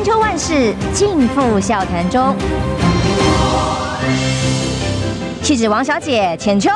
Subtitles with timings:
[0.00, 2.34] 千秋万世尽付笑谈中。
[5.42, 6.70] 气质王小姐浅秋，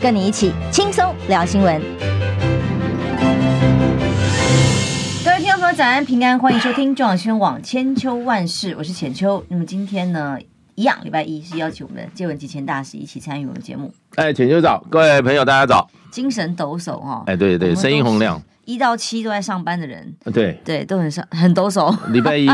[0.00, 1.78] 跟你一起轻松聊新闻。
[5.22, 9.44] 各位听众朋友，早安平安，欢迎收听中广新闻网千秋万世，我是浅秋。
[9.48, 10.38] 那么今天呢，
[10.74, 13.92] 一样礼拜一是邀请我们的接吻集钱大使一起参与我们节目。
[14.14, 17.24] 哎，浅秋早，各位朋友大家早，精神抖擞哦。
[17.26, 18.42] 哎，对对，声音洪亮。
[18.70, 21.92] 一到七都在上班的人，对对，都很上很抖擞。
[22.12, 22.46] 礼拜一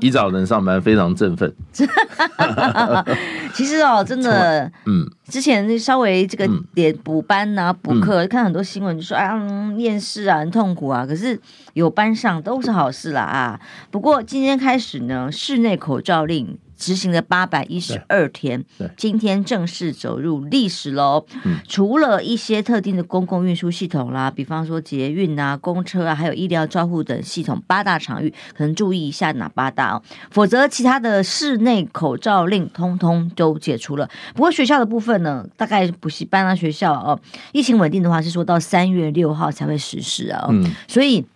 [0.00, 1.52] 一早能上班，非常振奋。
[3.52, 9.34] 其实哦，真的，嗯，之前稍微这个点补班呐、啊、补课，嗯、看很多新闻就说啊，
[9.70, 11.36] 面试啊很痛苦啊，可是
[11.72, 13.60] 有班上都是好事啦啊。
[13.90, 16.56] 不过今天开始呢，室内口罩令。
[16.78, 18.64] 执行了八百一十二天，
[18.96, 21.26] 今天正式走入历史喽。
[21.44, 30.02] 嗯、除了一些特定的公共运输系统啦，比方说捷运啊、公车啊，还有医疗照护等系统，八大场域可能注意一下哪八大哦。
[30.30, 34.08] 否则，其他的室内口罩令通通都解除了。
[34.34, 37.20] 不过学校的部分呢，大概补习班啊、学校哦，
[37.52, 40.46] 疫情稳定的话，是说到三月六号才会实施啊。
[40.48, 41.26] 嗯，所以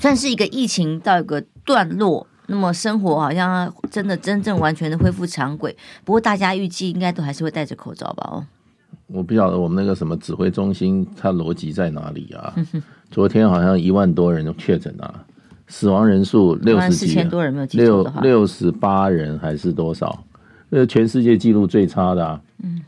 [0.00, 2.26] 算是一个疫情到一个段落。
[2.48, 8.28] 那么生活好像真的真正完全的恢复常轨，不过大家预计应该都还是会戴着口罩吧？
[8.30, 8.44] 哦，
[9.08, 12.54] 我不晓得我们那个什么指挥中心它逻辑在哪里啊？
[13.10, 15.24] 昨天好像一万多人确诊啊，
[15.68, 20.24] 死亡人数六十几，四千多人没有六六十八人还是多少？
[20.70, 22.40] 呃，全世界纪录最差的啊。
[22.62, 22.80] 嗯，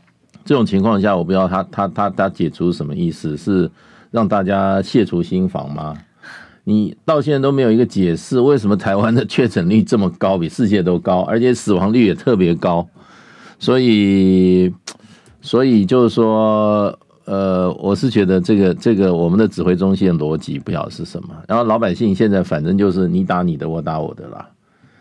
[0.43, 3.37] 这种情况下，我不知道他他他他解除什么意思？
[3.37, 3.69] 是
[4.11, 5.95] 让大家卸除心防吗？
[6.69, 12.87] 你到现在都没有一个解释，为什么台湾的确诊率这么高，比世界都高，而且死亡率也特别高，
[13.57, 14.71] 所以，
[15.41, 24.47] 所以就是说，呃，我是觉得这个这个我们的指挥中心的逻辑不晓得是什么，然后老百姓现在反正就是你打你的，我打我的啦。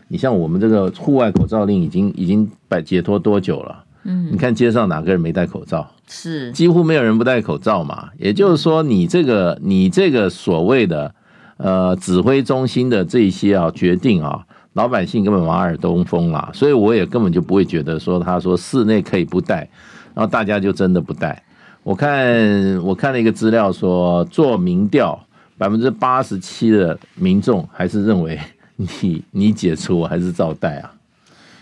[0.09, 3.85] 你像我们这个户外口罩令已经已经摆解脱多久了？
[4.05, 5.87] 嗯，你看街上哪个人没戴口罩？
[6.09, 8.09] 是几乎没有人不戴口罩嘛。
[8.17, 11.15] 也就是说，你这个你这个所谓的。
[11.59, 19.69] 呃，指挥中心的这些啊决定啊，老百姓根本马耳东风啦，所以我也根本就不会觉得说他说室内可以不戴，
[20.15, 21.43] 然后大家就真的不戴。
[21.83, 25.19] 我看我看了一个资料说，做民调，
[25.57, 28.39] 百分之八十七的民众还是认为
[28.77, 30.93] 你你解除我还是照戴啊，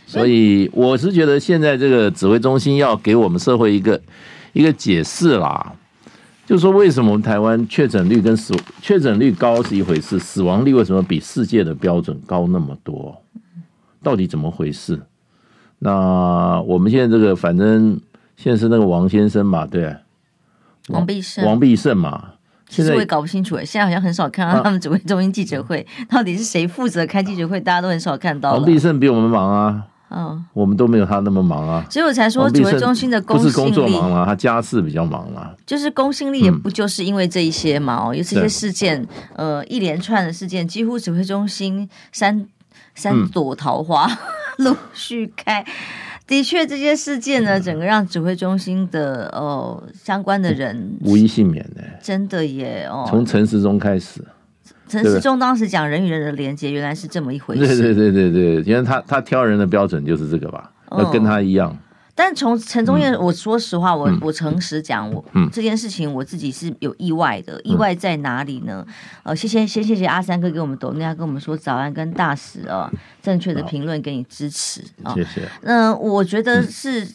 [0.07, 3.99] 所以我是觉得现在这个指挥中心要给我们社会一个
[4.53, 5.73] 一个解释啦。
[6.47, 13.21] 就是说，为什么我们台湾确诊率跟死确诊率高是一回事，死亡率为什么比世界的标准高那么多？
[14.01, 15.03] 到底怎么回事？
[15.81, 18.01] 那我们现在这个，反正
[18.37, 19.97] 现在是那个王先生嘛，对，
[20.89, 22.35] 王必胜，王必胜嘛。
[22.69, 28.53] 其实我也搞不清楚，现在好像很少看到他们指挥中心记者会，到底是谁负责开记者会，大家都很少看到。
[28.53, 29.87] 王必胜比我们忙啊。
[30.17, 35.55] 嗯，我们都没有他那么忙啊，所以我才说指挥中心的公是工作忙啊，他家事比较忙啊。
[35.67, 37.97] 就是公信力也不就是因为这一些嘛？
[37.97, 42.47] 哦、嗯，有这些事件，呃，一连串的事件，几乎指挥中心三
[42.95, 44.09] 三朵桃花
[44.57, 45.63] 陆、嗯、续开。
[46.27, 53.07] 的确，这些事件呢，整个让指挥中心的哦相关的人无一幸免的，真的耶哦。
[53.09, 54.25] 从陈时中开始。
[54.89, 57.67] 陈世忠当时讲人与人的连接，原来是这么一回事。
[57.67, 61.77] 对对对对对，因为他他挑人的标准就是这个吧，要跟他一样。
[62.19, 67.61] 但从陈宗彦，我说实话，我我诚实讲，我这件事情我自己是有意外的。
[67.63, 68.87] 意外在哪里呢？
[69.23, 72.91] 呃，谢谢先谢谢阿三哥给我们抖内，跟我们说早安跟大使啊，
[73.23, 75.43] 正确的评论给你支持啊，谢谢。
[75.61, 77.07] 那我觉得是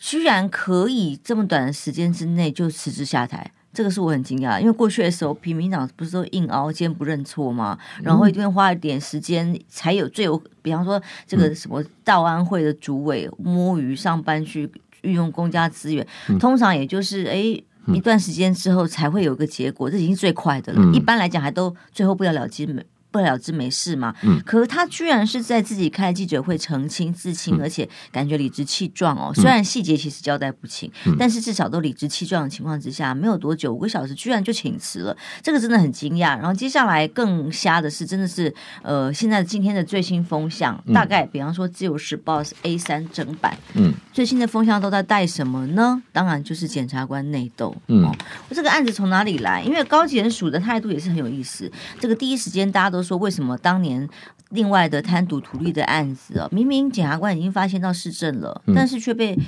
[0.00, 3.52] 居然可以这么短的时间之内就辞职下台。
[3.76, 7.78] 这个是我很惊讶，因为过去的时候，平民进党不是都硬熬坚不认错吗？
[8.02, 14.66] 然后一定花一点时间才有最有，比方说这个什么道安会的主委摸鱼上班去
[15.02, 16.06] 运用公家资源，
[16.40, 17.62] 通常也就是哎
[17.94, 20.80] 一段时间之后才会有个结果，这已经最快的了。
[20.94, 22.82] 一般来讲还都最后不了了之没。
[23.16, 24.14] 不了之没事嘛？
[24.22, 29.32] 嗯，可是他居然是在自己开记者会澄清自清，而且感觉理直气壮哦。
[29.34, 35.16] 虽然细节其实交代不清，但是至少都理直气壮的情况之下，没有多久五个小时，居然就请辞了。
[35.42, 36.36] 这个真的很惊讶。
[36.36, 46.02] 然后接下来更瞎的是，真的是呃，现在今天的最新风向，大概比方说《自由时报》是 A 三整版，嗯，最新的风向都在带什么呢？
[46.10, 47.76] 当然就是检察官内斗。
[47.88, 48.02] 嗯，
[48.48, 49.62] 我这个案子从哪里来？
[49.62, 51.70] 因为高检署的态度也是很有意思。
[52.00, 53.02] 这个第一时间大家都。
[53.06, 54.08] 说为什么当年
[54.48, 59.38] 另外的贪渎图利的案子啊，明明检察官已经发现到市政了，嗯、但是却被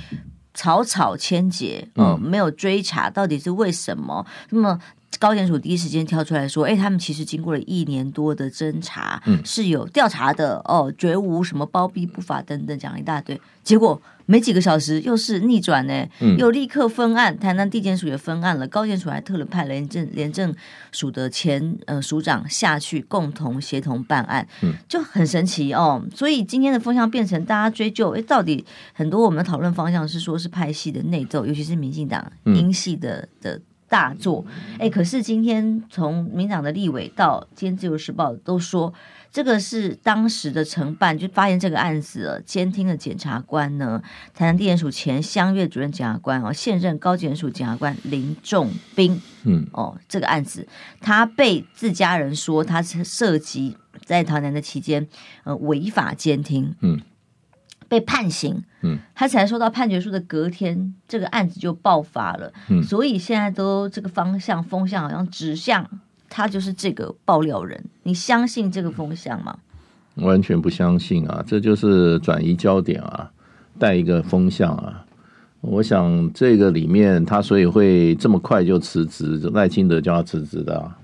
[0.55, 4.25] 草草签结，呃，没有追查到底是为什么？
[4.51, 4.79] 那么
[5.19, 16.07] 高检署第一时间跳出来说，哎，他们其实经过了一年多的侦查，嗯，是有调查的哦，绝无什么包庇不法等等，讲了一大堆，结果没几个小时又是逆转呢，
[16.39, 20.55] 又立刻分案，台南地检署也分案了，高检署还特了派廉政廉政
[20.93, 26.05] 署的前呃署长下去共同协同办案，嗯，就很神奇哦。
[26.15, 33.61] 所以今天的风向变成大家追究，哎，到底很多我们的讨论方向是说是派系的内斗，尤其是民进党英系的的。
[33.89, 34.45] 大作，
[34.79, 38.93] 哎，可是今天从民党的立委到今天自由时报都说，
[39.33, 42.41] 这个是当时的承办，就发现这个案子了。
[42.43, 44.03] 监听的检察官呢，
[44.35, 50.69] 台南地检署前乡岳主任检察官哦，现任高检署检察官林仲斌，嗯，哦，这个案子
[51.01, 55.07] 他被自家人说他是涉及在台南的期间，
[55.45, 57.01] 呃，违法监听，嗯。
[57.89, 65.89] 被判刑，嗯，他才收到判决书的隔天，这个案子就爆发了，嗯，所以现在都这个方向风向好像指向
[66.29, 69.59] 他就是这个爆料人，你相信这个风向吗？
[70.17, 73.31] 完全不相信啊，这就是转移焦点啊，
[73.79, 75.05] 带一个风向啊。
[75.61, 80.99] 我想这个里面他所以会这么快就辞职，赖清德叫他辞职的啊。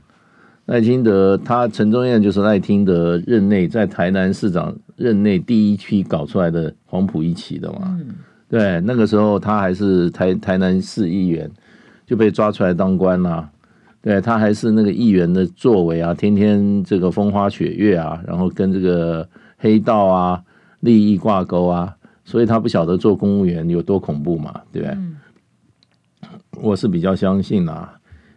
[0.67, 4.75] 赖清德他陈宗彦就是赖清德任内在台南市长。
[4.97, 8.15] 任内第一批搞出来的黄埔一期的嘛，嗯、
[8.49, 11.51] 对，那个时候他还是台台南市议员，
[12.07, 13.51] 就被抓出来当官啦、啊。
[14.01, 19.29] 对，他还是那个议员的作为啊，天天这个风花雪月啊，然后跟这个
[19.59, 20.41] 黑道啊
[20.79, 24.95] 利益挂钩啊，所以他不晓得做公务员有多恐怖嘛，对不对？
[24.95, 25.17] 嗯、
[26.63, 27.95] 我是比较相信啊，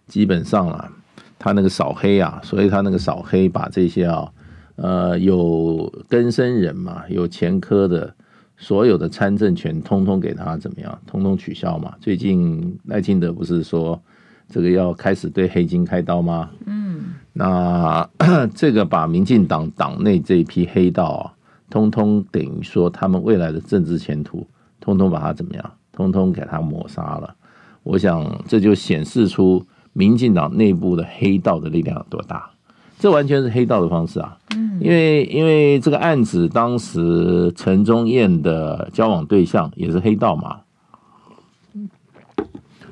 [0.08, 0.92] 基本上啊，
[1.40, 4.32] 他那个扫黑啊，所以他那个扫黑把这些啊。
[4.78, 8.14] 呃，有根生人嘛，有前科的，
[8.58, 11.02] 所有的参政权通通给他怎么样？
[11.08, 11.96] 通通取消嘛。
[12.00, 14.00] 最近赖清德不是说
[14.48, 16.52] 这个要开始对黑金开刀吗？
[16.68, 18.08] 嗯，那
[18.54, 21.34] 这个把民进党党内这一批黑道啊，
[21.72, 24.46] 通通等于说他们未来的政治前途，
[24.80, 25.72] 通通把他怎么样？
[25.92, 27.36] 通通给他抹杀了。
[27.82, 29.66] 我想这就显示出
[29.98, 32.52] 民进党内部的黑道的力量有多大。
[33.00, 34.38] 这完全是黑道的方式啊！
[34.56, 40.62] 嗯，因为因为这个案子当时陈忠彦的交往对象也是黑道嘛，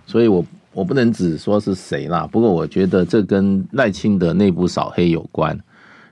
[0.06, 2.28] 所以我我不能只说是谁啦。
[2.32, 5.60] 不过我觉得这跟赖清德内部扫黑有关，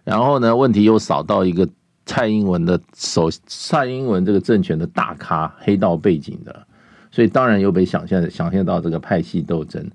[0.04, 1.70] 然后呢，问题又扫到一个
[2.08, 6.66] 蔡英文的首，蔡英文这个政权的大咖黑道背景的，
[7.12, 9.88] 所以当然又被想象想象到这个派系斗争。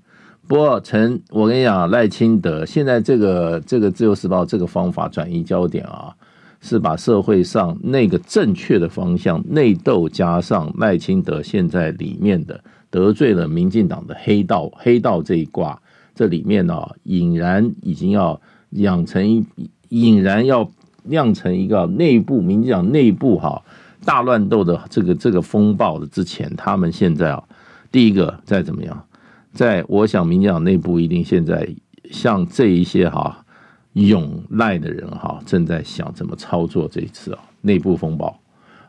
[0.49, 6.11] 不过陈，我跟你讲，赖清德现在这个这个自由时报这个方法转移焦点啊，
[6.59, 15.79] 是把社会上那个正确的方向内斗加上赖清德现在里面的得罪了民进党的黑道黑道这一挂，
[16.15, 18.41] 这里面呢、啊，俨然已经要
[18.71, 19.45] 养成一
[19.89, 20.67] 俨然要
[21.03, 23.61] 酿成一个内部民进党内部哈、
[24.03, 27.43] 大乱斗的这个这个风暴的之前，他们现在啊，
[27.91, 29.05] 第一个再怎么样。
[29.53, 31.67] 在我想，民进党内部一定现在
[32.11, 33.45] 像这一些哈
[33.93, 38.39] 拥赖的人哈，正在想怎么操作这一次啊内部风暴。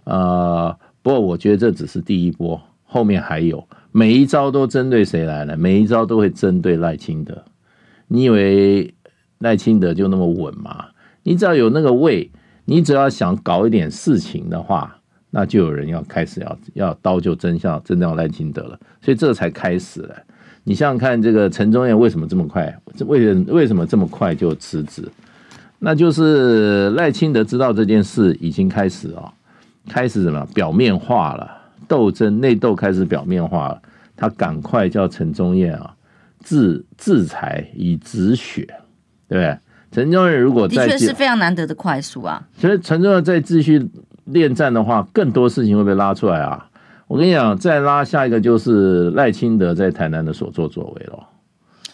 [0.05, 5.57] 呃，不过我觉得这只是第一波，后面还有，每一招都针对谁来了？
[5.57, 7.45] 每一招都会针对赖清德。
[8.09, 8.95] 你以为
[9.39, 10.87] 赖清德就那么稳吗？
[11.23, 12.31] 你只要有那个位，
[12.65, 14.99] 你只要想搞一点事情的话，
[15.31, 18.79] 那就有人要开始要要刀就真相，真正赖清德了。
[19.01, 20.17] 所以这才开始了。
[20.65, 22.79] 你想想看，这个陈忠彦为什么这么快？
[23.07, 25.03] 为为什么这么快就辞职？
[25.79, 29.33] 那就是赖清德知道这件事已经开始啊，
[29.89, 31.51] 开始什么表面化了，
[31.89, 33.81] 斗争内斗开始表面化了。
[34.15, 35.95] 他赶快叫陈忠彦啊，
[36.45, 38.67] 制制裁以止血，
[39.27, 39.59] 对不对？
[39.91, 42.47] 陈忠彦如果再的确是非常难得的快速啊。
[42.59, 43.89] 所以陈忠彦在继续
[44.27, 46.69] 恋战的话，更多事情会被拉出来啊。
[47.11, 51.27] 我跟你讲，再拉下一个就是赖清德在台南的所作所为了，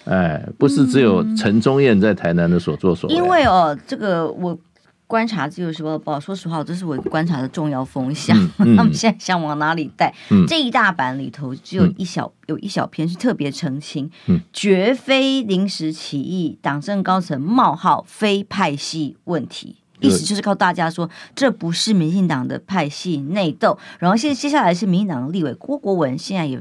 [0.04, 3.16] 哎，不是只有陈宗彦在台南的所作所为。
[3.16, 4.58] 因为哦，这个我
[5.06, 8.36] 观察自由时报报，说实话，这是我观察的重要风向。
[8.58, 10.14] 嗯嗯、 他们现在想往哪里带？
[10.30, 19.76] 嗯、这一大版里头只有一小、嗯、有一小篇是特别澄清，嗯、绝非临时起意，党政高层冒号非派系问题。
[20.00, 23.78] 意思就是告诉大家说，这不是民进党的派系内斗。
[23.98, 26.60] 然后现接下来是民进党的立委郭国文，现在也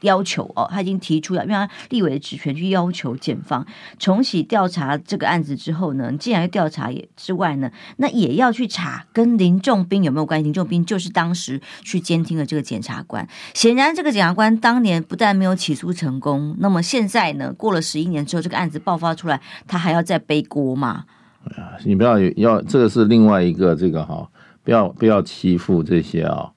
[0.00, 3.64] 要求哦，他已经提出了，因为他立委的职权去要求检方
[4.00, 10.42] 重启调查这个案子之后呢，既然要调查也之外呢，那也要去查跟林仲斌有没有关系。
[10.42, 13.24] 林仲斌就是当时去监听的这个检察官。
[13.54, 21.04] 显然，这个检察官当年不但没有起诉成功，那么现在呢，过了十一年之后，这个案子爆发出来，他还要再背锅吗？
[21.44, 24.28] 哎呀，你不要要这个是另外一个这个哈，
[24.62, 26.50] 不要不要欺负这些啊。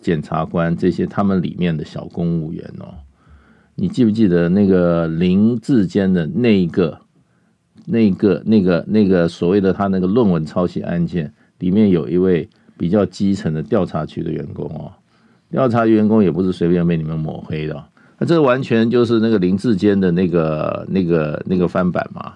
[0.00, 2.94] 检察官这些，他们里面的小公务员哦，
[3.74, 6.98] 你记不记得那个林志坚的那一个、
[7.84, 14.90] 那个、那个、那个所谓的他那个论文抄袭案件，里面有一位比较基层的调查局的员工哦，
[15.50, 17.84] 调查员工也不是随便被你们抹黑的，
[18.26, 22.32] 这完全就是那个林志坚的那个、那个、那个翻版嘛，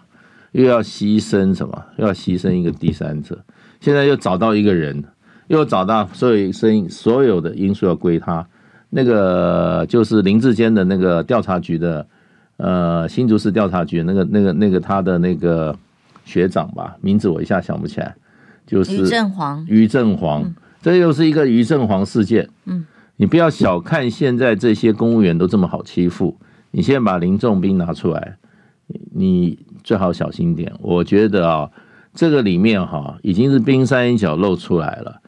[0.52, 1.84] 又要牺牲什么？
[1.96, 3.38] 又要牺牲一个第三者，
[3.80, 5.04] 现在又找到一个人。
[5.48, 8.46] 又找到所有声音，所有的因素要归他。
[8.90, 12.06] 那个就是林志坚的那个调查局的，
[12.58, 15.74] 呃，新竹市调查局那个、那个、那个他的那个
[16.26, 18.14] 学长吧，名字我一下想不起来，
[18.66, 19.64] 就是于正煌。
[19.66, 22.50] 于正煌，这又是一个于正煌事件。
[22.66, 22.84] 嗯，
[23.16, 26.36] 你不要小看现在这些公务员都这么好欺负。
[26.72, 28.36] 你先把林仲斌拿出来，
[29.14, 30.72] 你最好小心点。
[30.80, 31.70] 我觉得啊，
[32.14, 35.20] 这个里面哈已经是冰山一角露出来了。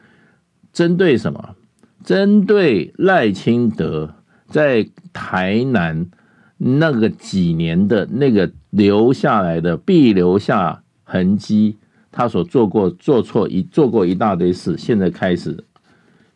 [0.73, 1.55] 针对什么？
[2.03, 4.15] 针对赖清德
[4.47, 6.09] 在台南
[6.57, 11.77] 那个几年的那个留下来的必留下痕迹，
[12.11, 15.63] 他所做过做错一做过一大堆事，现在开始，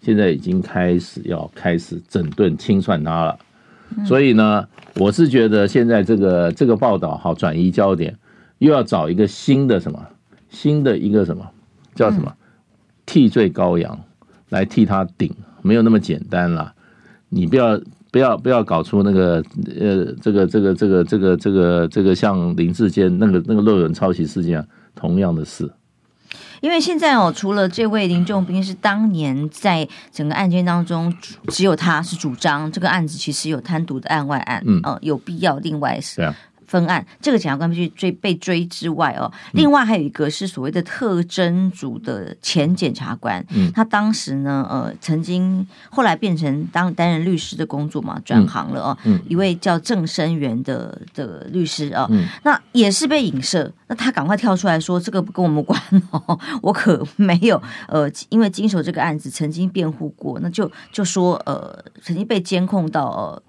[0.01, 3.39] 现在已经开始要开始整顿清算他了。
[4.05, 8.17] 所以呢，我是觉得现在这个这个报道好转移焦点，
[8.59, 10.07] 又要找一个新的什么
[10.49, 11.49] 新的一个什么
[11.93, 12.33] 叫什么
[13.05, 13.99] 替罪羔羊。
[14.49, 16.71] 来替他顶，没有那么简单啦。
[17.29, 19.43] 你不要不要不要搞出那个
[19.77, 25.69] 呃，这个这个这个这个这个这个像林志坚那个那个论文抄袭事件啊，同样的事。
[26.61, 31.15] 因为现在哦，除了这位林仲斌是当年在整个案件当中，
[31.49, 36.33] 只有他是主张这个案子其实有贪渎的案外案，嗯，呃、有必要另外是。
[36.75, 55.79] 分案，这个检察官必须追被追之外哦，另外还有一个是所谓的特征组的前检察官，嗯，他当时呢，呃，曾经后来变成当担任律师的工作嘛，转行了哦，嗯，一位叫郑生元的的律师哦，嗯，那也是被影射，那他赶快跳出来说，这个不跟我们关
[56.11, 63.41] 哦， 我可没有，呃，因为经手这个案子曾经辩护过，那就就说，呃，曾经被监控到，呃。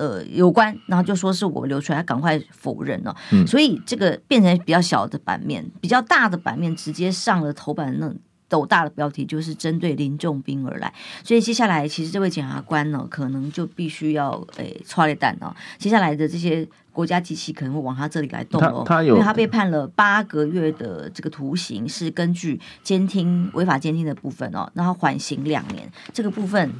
[0.00, 3.14] 呃，有关，然后就说是我流出来，他赶快否认了。
[3.32, 8.10] 嗯，所以这个变成比较小的版面，比较大的版面直接上了头版，那
[8.48, 10.90] 斗大的标题就是针对林仲斌而来。
[11.22, 15.54] 所以接下来，其实这位检察官呢，可能就必须要诶，剉咧等哦。
[15.76, 18.82] 接下来的这些国家机器可能会往他这里来动哦。
[18.86, 26.72] 他，他有，因为他被判了八个月的这个徒刑，是根据监听违法监听的部分哦，然后缓刑两年，这个部分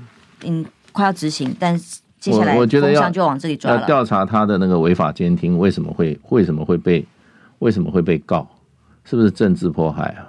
[0.44, 2.00] 嗯快要执行，但是。
[2.20, 3.80] 接下来我觉得要就往这里抓了。
[3.80, 7.04] 要调查他的那个违法监听为什么会为什么会被
[7.60, 8.46] 为什么会被告？
[9.04, 10.28] 是不是政治迫害啊？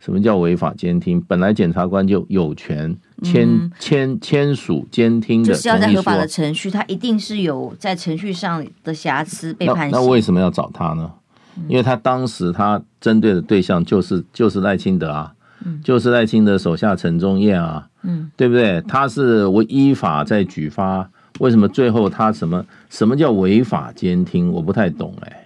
[0.00, 1.20] 什么叫违法监听？
[1.20, 9.90] 本来检察官就有权签签签署监听的，就是要在合法的程序，他一定是有在程序上的瑕疵被判刑。
[9.92, 11.10] 那为什么要找他呢？
[11.68, 15.34] 因为他当时他针对的对象就是就是赖清德啊。
[15.84, 18.80] 就是赖清德手下陈忠彦啊，嗯，对不对？
[18.88, 21.08] 他是我依法在举发，
[21.40, 24.52] 为什么最后他什么什么叫违法监听？
[24.52, 25.38] 我不太懂哎、欸。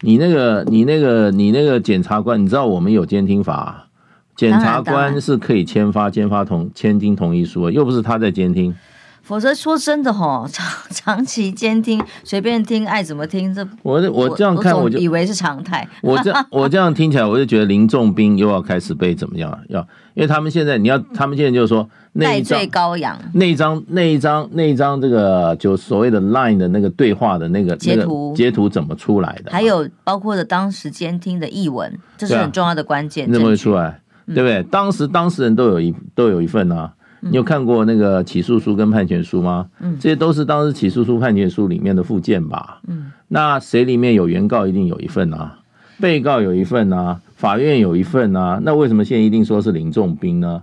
[0.00, 3.86] 你那个你那个你那个检察官，你知道我们有监听法，
[4.34, 8.74] 检察官是可以签发签发同签听同意书，又不是他在监听。
[9.22, 15.88] 否则说真的吼， 长长期监听，随便听，爱怎么听，这我我这样看我就以为是常态。
[16.02, 19.56] 我这我这样听起来，我就觉得林仲斌又要开始被怎么样？
[19.68, 19.80] 要
[20.14, 29.52] 因为他们现在你要，他们现在就是说那一罪羔羊，那一张那一张那一张这个就所谓的 Line 的那个对话的那个截图截图怎么出来的？
[29.52, 33.32] 还有包括的当时监听的译文，这是很重要的关键。
[33.32, 34.00] 怎么会出来？
[34.26, 34.62] 对不对？
[34.64, 36.92] 当时当事人都有一都有一份啊。
[37.24, 39.68] 你有看过那个起诉书跟判决书吗？
[39.80, 42.80] 嗯，这些都是当时起诉书、判决书里面的附件吧？
[42.88, 45.60] 嗯，那谁里面有原告一定有一份啊，
[46.00, 50.62] 被告有一份啊，法院有一份啊，那为什么现在一定说是林仲斌呢？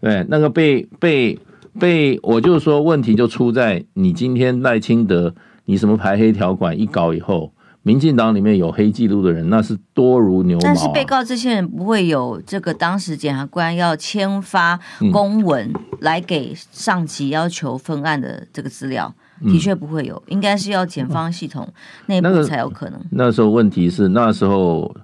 [0.00, 1.38] 对，那个被被
[1.78, 5.34] 被，我就说问题就出在你今天赖清德，
[5.66, 7.52] 你什么排黑条款一搞以后。
[7.82, 10.72] 民进党里面有黑记录的人，那是多如牛毛啊。
[10.72, 14.78] 但是被告这些人不会有这个当时检察官要签发
[15.12, 19.14] 公文来给上级要求分案的这个资料。
[19.44, 21.68] 的确不会有，应该是要检方系统
[22.06, 23.00] 内部才有可能。
[23.10, 24.94] 那时候问题是那时候。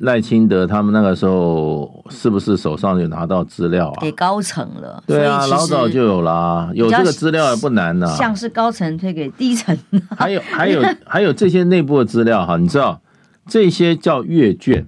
[0.00, 4.00] 赖清德他们那个时候是不是手上有拿到资料啊？
[4.00, 8.06] 给高层了，对啊，老早就有啦，有这个资料也不难呐。
[8.16, 9.76] 像是高层推给低层，
[10.16, 13.02] 还有还有还有这些内部的资料哈，你知道
[13.46, 14.86] 这些叫阅卷。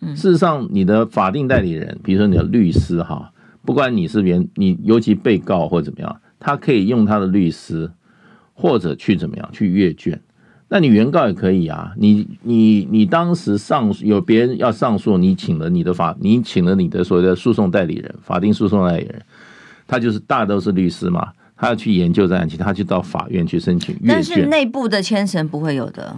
[0.00, 3.32] 事实上，你的法定代理人，比如说你的律师哈，
[3.64, 7.90] 不管你是原你尤其被告或怎么样，他可以用他的律师
[8.54, 10.20] 或者去怎么样去阅卷。
[10.70, 19.22] 那你原告也可以啊，你你你当时上有别人要上诉，你请了你的法，你请了你的所谓的诉讼代理人，法定诉讼代理人，
[19.86, 23.98] 他就是大都是律师嘛，他要去研究这案情，他去到法院去申请。
[24.06, 26.14] 但是内部的签呈不会有的，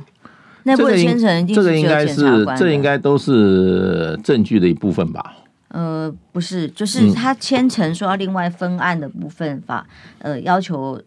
[0.64, 5.36] 内部的签呈这个应该是这应该都是证据的一部分吧？
[5.68, 9.86] 呃，不是，就是他签呈说要另外分案的部分法，
[10.18, 11.00] 呃，要求。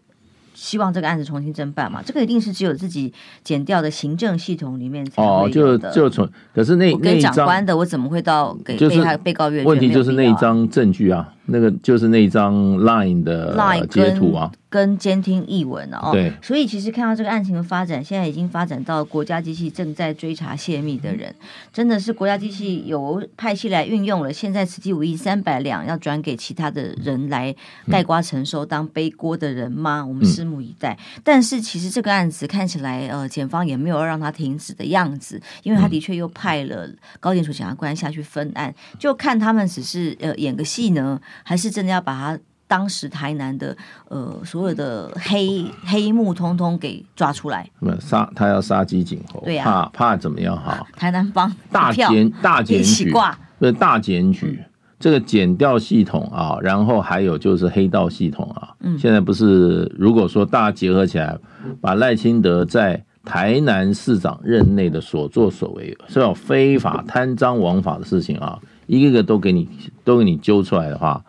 [0.54, 2.00] 希望这个案子重新侦办嘛？
[2.04, 5.88] 这个一定是只有自己剪掉的行政系统里面才会有的。
[5.88, 9.66] 哦，就就从，可是那我跟长官的，我怎么会到给被害被告阅卷？
[9.66, 14.50] 问题就是那一张证据啊，那个就是那一张 Line 的截图啊。
[14.70, 21.32] 跟监听译文哦，对，所以其实看到这个案情的发展，现在已经发展到国家机器正在追查泄密的人，
[21.72, 24.32] 真的是国家机器有派系来运用了。
[24.32, 27.54] 现在此地无银三百两，要转给其他的人来
[27.88, 30.04] 盖瓜承受当背锅的人吗？
[30.04, 30.98] 我们拭目以待。
[31.22, 42.38] 但是其实这个案子看起来，呃，检方也没有让他停止的样子，因为他的确又派了高检署检察官下去分案，就看他们只是呃演个戏呢，还是真的要把他。
[42.66, 43.76] 当时台南的
[44.08, 50.84] 呃所有的黑黑幕通通给抓出来，杀他要杀鸡儆猴，对啊，怕怕怎么样哈？
[50.96, 53.12] 台南帮大检大检举，
[53.60, 54.58] 对大检举，
[54.98, 61.36] 这个减掉系统啊，然后还有就是黑道系统啊，嗯，现在不是如果说大家结合起来，
[61.82, 69.68] 把赖清德在台南市长任内的所作所为，是有非法贪赃枉法的事情啊，一个个都给你
[70.04, 71.24] 都给你揪出来的话。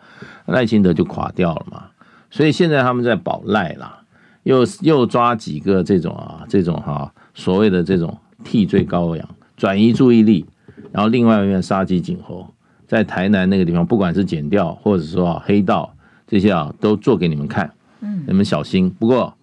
[0.46, 1.86] 赖清德就垮掉了嘛，
[2.30, 3.98] 所以现在他们在保赖啦，
[4.44, 10.46] 又又抓几个这种啊，这种哈、啊、所谓的这种替罪羔羊，转移注意力，
[10.92, 12.46] 然后另外一面杀鸡儆猴，
[12.86, 15.92] 在台南那个地方，不管是剪掉或者说啊黑道
[16.28, 18.88] 这些啊，都做给你们看，嗯，你们小心。
[18.88, 19.34] 不过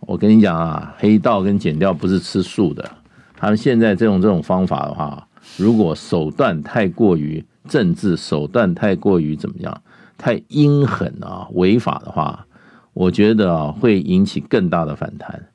[0.00, 2.90] 我跟你讲啊，黑道跟剪掉不是吃素的，
[3.36, 9.82] 他们现在这种这种方法的话，如果手段太过于政治，手段太过于怎么样？
[10.16, 12.46] 太阴狠啊，违法的话，
[12.92, 15.46] 我觉得啊会引起更大的反弹。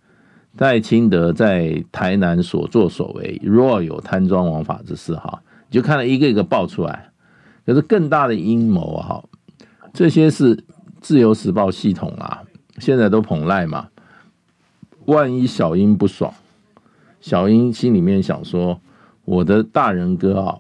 [0.58, 7.10] 戴清德在台南所作所为，若有贪赃枉法之事哈，就看了一个一个爆出来。
[7.66, 9.24] 可是更大的阴谋啊，
[9.94, 10.64] 这些是
[11.02, 12.44] 自由时报系统啊，
[12.80, 13.90] 现在都捧赖嘛。
[15.06, 16.34] 万一小英不爽，
[17.22, 18.80] 小英心里面想说，
[19.26, 20.58] 我的大人哥啊。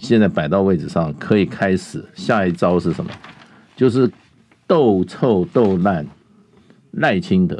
[0.00, 3.10] 现在摆到位置上，可以开始下一招是什么？
[3.76, 4.10] 就是
[4.66, 6.04] 斗臭斗烂
[6.90, 7.56] 赖清德。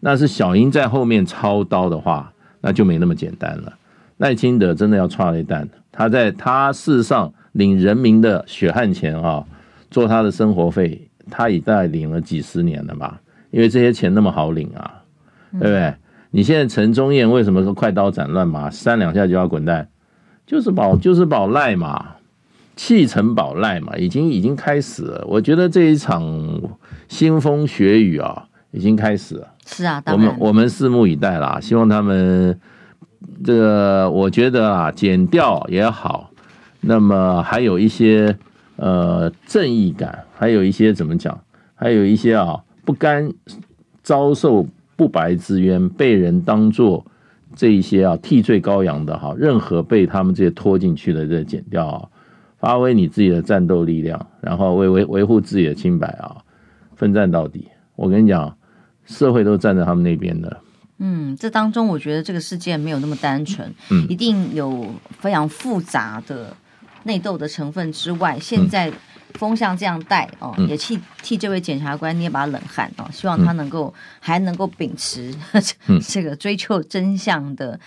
[0.00, 3.78] 那是小英在后面操刀的话，那就没那么简单了。
[4.18, 9.44] 赖清德真的要踹了一单，他在他事实上领人民的血汗钱啊，
[9.88, 13.20] 做他的生活费，他已在领了几十年了吧？
[13.52, 15.02] 因为这些钱那么好领啊，
[15.52, 15.94] 对不对？
[16.30, 19.88] 你现在陈忠燕为什么说快刀斩乱麻，三两下就要滚蛋？
[20.46, 22.16] 就是保， 就是保赖嘛，
[22.76, 25.24] 弃城保赖嘛，已经已经开始了。
[25.26, 26.22] 我觉得这一场
[27.08, 29.48] 腥风血雨啊，已经开始了。
[29.66, 31.58] 是啊，我们我们拭目以待啦。
[31.60, 32.58] 希望他们
[33.44, 36.30] 这个，我觉得啊，减掉也好，
[36.80, 38.36] 那么还有一些
[38.76, 41.38] 呃正义感，还有一些怎么讲，
[41.74, 43.30] 还有一些啊不甘
[44.02, 44.66] 遭受
[44.98, 47.06] 不白之冤，被人当做。
[47.56, 52.06] 这一些啊，替罪羔羊的哈，任何被他们这些拖进去的这剪掉啊，
[52.58, 56.36] 发挥你自己的战斗力量，然后为维维护自己的清白啊，
[56.94, 57.66] 奋战到底。
[57.96, 58.54] 我跟你讲，
[59.06, 60.58] 社会都站在他们那边的。
[60.98, 64.86] 嗯，这当中我觉得这个事件没有那么单纯，嗯，一定有
[65.18, 66.54] 非常复杂的
[67.04, 68.92] 内斗的成分之外，现在。
[69.34, 75.34] 风向这样带哦，也替替这位检察官捏把冷汗哦，希望他能够还能够秉持
[76.08, 77.78] 这个追求真相的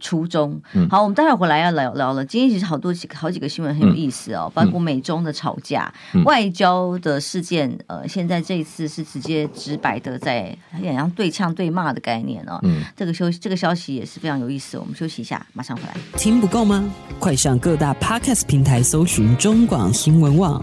[0.00, 0.60] 初衷。
[0.90, 2.24] 好，我们待会儿回来要聊聊了。
[2.24, 5.92] 今天其实好多几好几个新闻很有意思哦，包括美中的吵架、
[6.24, 7.78] 外交的事件。
[7.86, 12.58] 呃，现在这一次是直接直白的在好像对呛对骂的概念哦。
[12.62, 14.76] 嗯，这个休这个消息也是非常有意思。
[14.78, 15.94] 我们休息一下，马上回来。
[16.16, 16.84] 听不够吗？
[17.18, 20.62] 快上各大 Podcast 平台搜寻中广新闻网。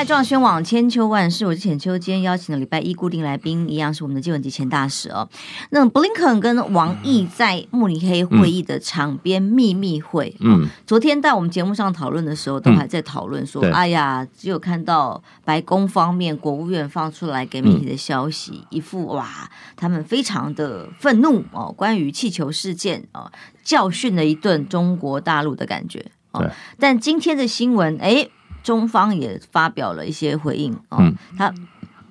[0.00, 1.98] 后来，中宣网千秋万世，我是浅秋。
[1.98, 5.28] 今天邀请的礼拜一固定来宾，一样是我们的基文吉前大使哦。
[5.68, 23.30] 那布林肯跟王毅在慕尼黑会议的场边秘密会，嗯，昨天在我们节目上讨论的时候，都还在讨论说，嗯、哎呀，只有看到白宫方面、国务院放出来给媒体的消息，嗯、一副哇，他们非常的愤怒哦，关于气球事件哦，
[23.62, 26.50] 教训了一顿中国大陆的感觉哦。
[26.78, 28.30] 但今天的新闻，哎。
[28.62, 31.52] 中方也发表了一些回应哦，他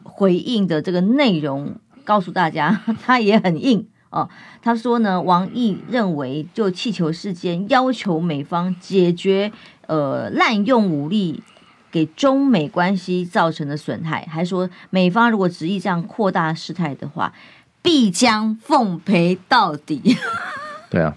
[0.03, 4.27] 回应的这个内容告诉大家， 他也很硬哦。
[4.61, 9.51] 他说呢，王毅认为就气球事件要求美方解决
[9.87, 11.41] 呃滥用武力
[11.91, 17.33] 给中美关系造成的损害，还说美方如果执意这样扩大事态的话，
[17.81, 20.17] 必将奉陪到底。
[20.89, 21.15] 对啊，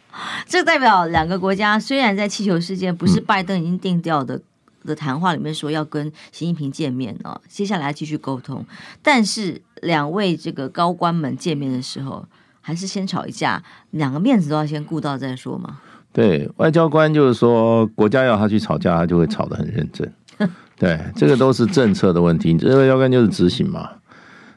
[0.48, 4.40] 这代表两个国家虽然在气球事件不是拜登已经定调的。
[4.84, 8.64] 的谈话里面说要跟习近平见面哦，接下来继续沟通。
[9.02, 12.24] 但是两位这个高官们见面的时候，
[12.60, 15.78] 还是先吵一架，两个面子都要先顾到再说嘛。
[16.12, 20.12] 对，外交官就是说，国家要他去吵架，他就会吵得很认真。
[20.76, 22.52] 对，这个都是政策的问题。
[22.56, 23.90] 这外交官就是执行嘛。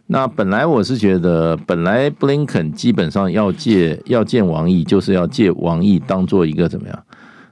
[0.07, 7.03] 那本来我是觉得，本来布林肯基本上要借要见王毅，就是要借王毅当做一个怎么样？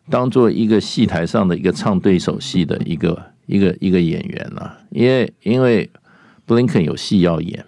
[0.09, 5.89] 当做一个戏台上的一个唱对手戏的一个一个一个演员了，因为因为
[6.45, 7.63] 布林肯有戏要演，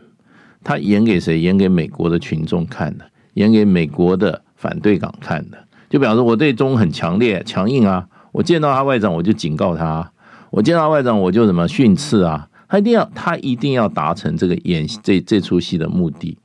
[0.64, 1.40] 他演给谁？
[1.40, 5.58] 演给美国的群众看的，演给美国的反对党看的。
[5.90, 10.12] 就比方说，我对中很强烈、强硬啊，我见到他外长我就警告他，
[10.50, 16.38] 我见到外长我就怎么训斥啊，他一定要他一定要达成这个演这这出戏的目的。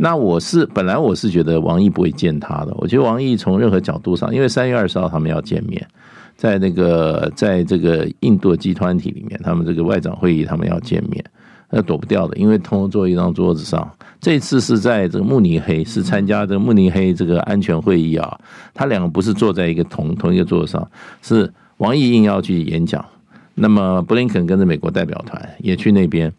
[0.00, 5.84] 那我是本来我是觉得王毅不会见他的，我觉得王毅从任何角度上，因为三月二十号他们要见面，
[6.36, 11.24] 在那个在这个印度集团体里面，他们这个外长会议他们要见面，
[11.68, 13.90] 那躲不掉的，因为通通坐一张桌子上。
[14.20, 18.38] 这次是在这个慕尼黑，是参加这个慕尼黑这个安全会议啊，
[18.72, 20.88] 他两个不是坐在一个同同一个桌子上，
[21.22, 23.04] 是王毅硬要去演讲，
[23.56, 26.32] 那么布林肯跟着美国代表团也去那边，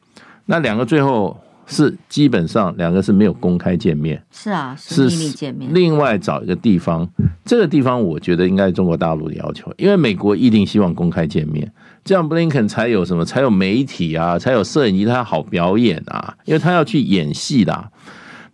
[0.45, 1.37] 那两个最后。
[1.69, 5.71] 是基本上两个是没有公开见面，是啊，是秘密见面。
[5.71, 7.07] 另外找一个地方，
[7.45, 11.71] 这个地方我觉得应该是中国大陆的要求，因为美国一定希望公开见面，
[12.03, 17.91] 这样布林肯才有什么，才有媒体啊，才有摄影机，他好表演啊，因为他要去演戏的啊。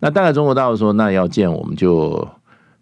[0.00, 2.28] 那大概中国大陆说，那要见我们就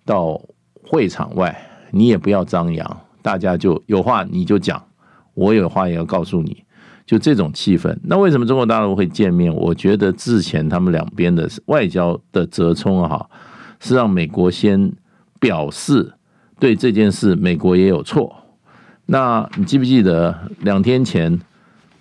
[0.05, 0.41] 到
[0.83, 1.57] 会场外，
[1.93, 4.83] 你也不要张扬，大家就有话你就讲，
[5.35, 6.64] 我有话也要告诉你。
[7.07, 9.55] 就这种气氛，那为什么中国大陆会见面？
[9.55, 13.27] 我觉得之前他们两边的外交的折冲啊，
[13.79, 14.91] 是让美国先
[15.39, 16.15] 表示
[16.59, 18.35] 对这件事，美国也有错。
[19.07, 21.39] 那你记不记得两天前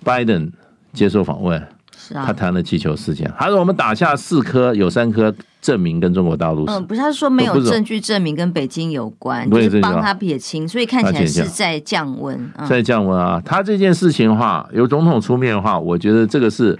[0.05, 0.49] 拜登
[0.93, 1.67] 接受访问？
[2.13, 6.65] 他谈了气球事件，他说我们打下四颗，有三颗证明跟中国大陆。
[6.65, 12.51] 嗯，不是，他说没有证据证明跟北京有关，就是帮他撇清，所以看起来是在降温。
[12.67, 13.41] 在降温啊！
[13.45, 16.77] 他这件事情的话，由总统出面的话，我觉得这个是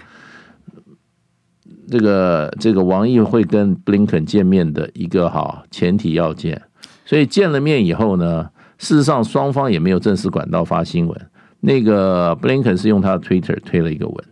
[1.90, 6.60] 这个这个王毅会跟布林肯见面的一个哈前提要件。
[7.06, 8.48] 所以见了面以后呢，
[8.78, 11.20] 事实上双方也没有正式管道发新闻。
[11.60, 14.24] 那个布林肯是用他的 Twitter 推了一个文。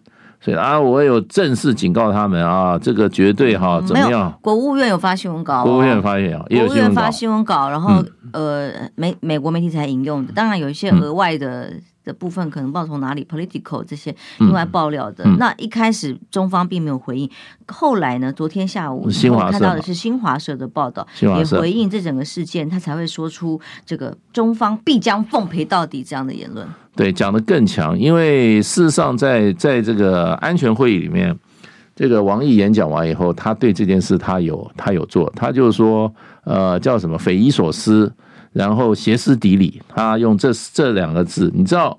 [0.42, 4.36] 所以啊，我有正式警告他们啊，这个绝对哈怎么样？
[4.42, 8.02] 国务院有发新闻稿，国务院发现啊，国务院发新闻稿，然后
[8.32, 11.72] 呃，美美国媒体才引用的，当然有一些额外的。
[12.04, 15.24] 的部分可能不知道从哪里，political 这些另外爆料的。
[15.24, 17.30] 嗯嗯、那一开始中方并没有回应，
[17.66, 18.32] 后来呢？
[18.32, 26.66] 昨天下午我看到的是新华社的报道，也回应这整个事件，他才会说出这个中方必将奉陪到底这样的言论。
[26.96, 31.36] 对，讲的更强，因为事实上在在这个安全会议里面，
[31.94, 36.12] 这个王毅演讲完以后，他对这件事他有他有做，他就是说
[36.44, 38.12] 呃叫什么匪夷所思。
[38.52, 41.98] 然后歇斯底里，他用这这两个字，你知道，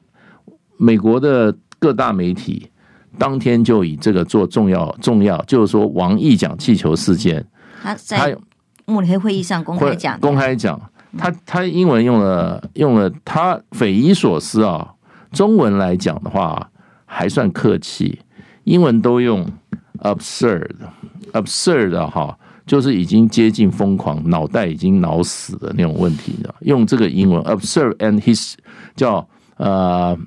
[0.78, 2.70] 美国的各大媒体
[3.18, 7.46] 当天就以这个做重要重要，就是说王毅讲气球事件，
[7.82, 8.38] 他在
[8.86, 10.80] 慕尼黑会议上公开讲，公开讲，
[11.18, 14.94] 他他英文用了用了他匪夷所思啊，
[15.32, 16.70] 中文来讲的话
[17.06, 18.20] 还算客气，
[18.66, 19.46] 英文都用
[20.00, 20.70] absurd
[21.32, 22.38] absurd 哈。
[22.66, 26.56] 就是已经接近疯狂，脑袋已经脑死的那种问题，你知道？
[26.62, 28.54] 用这个英文 absurd and his
[28.96, 30.18] 叫呃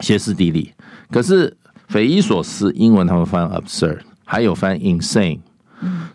[0.00, 0.72] 歇斯底里，
[1.10, 1.56] 可是
[1.88, 5.38] 匪夷所思，英文他们翻 absurd，还有翻 insane。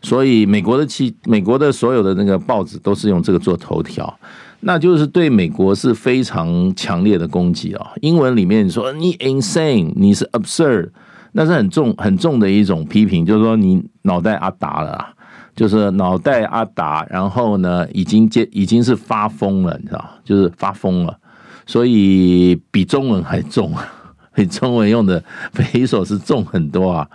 [0.02, 4.20] 所以美国的其美国的所有的那个报纸都是用这个做头条，
[4.62, 7.92] 那就是对美国是非常强烈的攻击啊！
[8.02, 10.90] 英文里面说你 insane，你是 absurd，
[11.34, 15.14] 那是很重很重的一种批评，就是说你脑袋阿达了。
[15.56, 21.18] 就是脑袋阿达，然后呢，已经接已经是发疯了，你知道，就是发疯了，
[21.66, 23.74] 所以比中文还重，
[24.34, 27.08] 比中文用的匪夷所思重很多啊。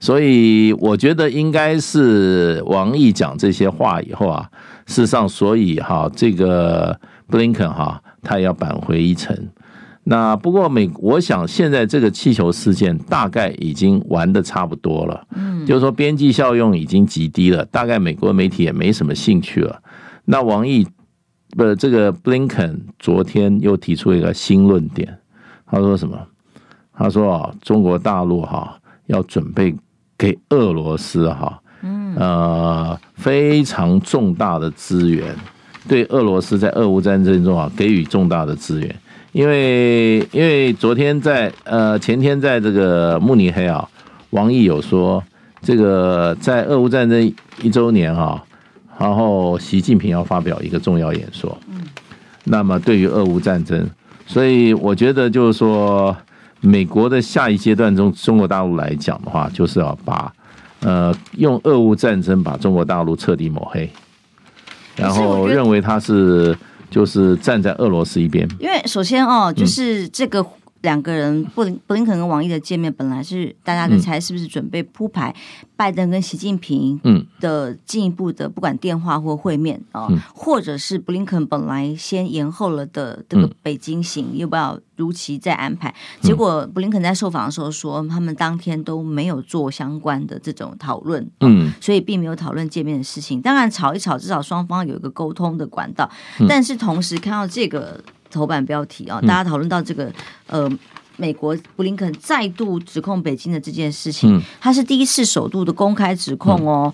[0.00, 4.48] 所以我觉得应该是王毅讲这些话以后啊，
[4.86, 9.36] 事实上，所以哈，这个布林肯哈，他也要扳回一城。
[10.10, 19.82] 那不过美，我想现在这个气球事件大概已经玩的差不多了，嗯，就是说边际效用已经极低了，大概美国媒体也没什么兴趣了。
[20.24, 20.86] 那王毅
[21.58, 25.18] 不，这个布林肯昨天又提出一个新论点，
[25.66, 26.18] 他说什么？
[26.96, 29.76] 他说啊，中国大陆哈要准备
[30.16, 35.36] 给俄罗斯哈，嗯，呃，非常重大的资源，
[35.86, 38.96] 对俄罗斯在俄乌战争中啊给予重大的资源。
[39.38, 43.88] 因为因为昨天在呃前天在这个慕尼黑啊，
[44.30, 45.22] 王毅有说
[45.62, 48.42] 这个在俄乌战争一周年啊，
[48.98, 51.56] 然后习近平要发表一个重要演说。
[51.70, 51.82] 嗯，
[52.42, 53.88] 那么对于俄乌战争，
[54.26, 56.16] 所以我觉得就是说，
[56.60, 60.32] 美国的下一阶段中，中国大陆来讲的话，就是要把
[60.80, 63.88] 呃用俄乌战争把中国大陆彻底抹黑，
[64.96, 66.58] 然后认为他是。
[66.90, 70.44] 就是站在俄罗斯一边，因为首先哦，就是这个
[70.82, 75.34] 两个人布林布林肯跟王毅的见面，本来是大家在猜是不是准备铺排
[75.76, 77.00] 拜登跟习近平
[77.40, 85.92] 的进一步的不管电话或会面啊，或者是布林肯本来先延后了的这个北京行，要不要如期再安排？
[86.20, 93.40] 结果布林肯在受访的时候说，他们当天都没有做相关的这种讨论，嗯，所以并没有讨论见面的事情。
[93.42, 96.08] 当然吵一吵，至少双方有一个沟通的管道，
[96.48, 98.00] 但是同时看到这个。
[98.30, 100.12] 头版标题啊，大家讨论到这个
[100.46, 100.70] 呃，
[101.16, 106.92] 美国布林肯再度指控北京的这件事情，他是第一次首度的公开指控哦，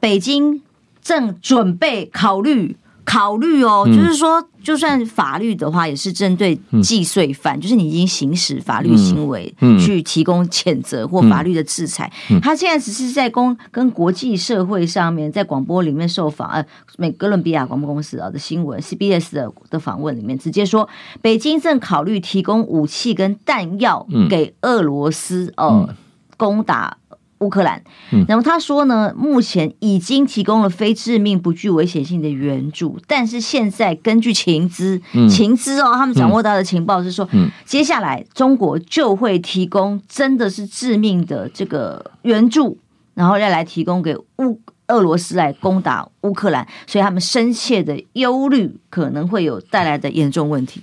[0.00, 0.62] 北京
[1.02, 2.76] 正准备考虑。
[3.04, 12.10] 考虑哦，就是说，就算法律的话，也是针对既遂犯，就是你已经行使法律行为，去提供谴责或法律的制裁。
[12.40, 16.64] 他现在只是在公跟国际社会上面，在广播里面受访，呃，
[16.96, 20.88] 美哥伦比亚广播公司啊的新闻，CBS 的的访问里面，直接说，
[21.20, 25.88] 北京正考虑提供武器跟弹药给俄罗斯，哦，
[26.36, 26.98] 攻打。
[27.42, 37.28] 乌克兰，嗯，然后他说呢，目前已经提供了非致命、不具危险性的援助，但是现在根据情资，情资哦，他们掌握到的情报是说，
[37.66, 42.78] 接下来中国就会提供真的是致命的这个援助，
[43.14, 50.82] 然后再来提供给乌俄罗斯来攻打乌克兰，所以他们深切的忧虑可能会有带来的严重问题。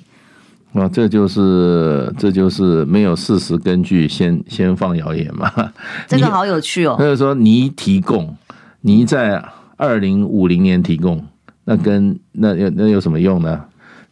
[0.74, 5.52] 啊，这就是这就是没有事实根据先，先先放谣言嘛。
[6.08, 6.96] 这个好有趣哦。
[7.00, 8.36] 就是说，你提供，
[8.82, 9.44] 你在
[9.78, 11.26] 二零五零年提供，
[11.66, 13.62] 那跟那有那有什么用呢？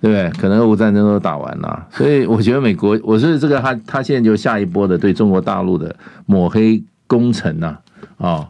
[0.01, 0.29] 对不对？
[0.41, 7.77] 可能俄乌战争都打完了，所以我觉得美国，我是这个他他现在就下一波的对中国大陆的抹黑工程呐，
[8.17, 8.29] 啊。
[8.29, 8.47] 哦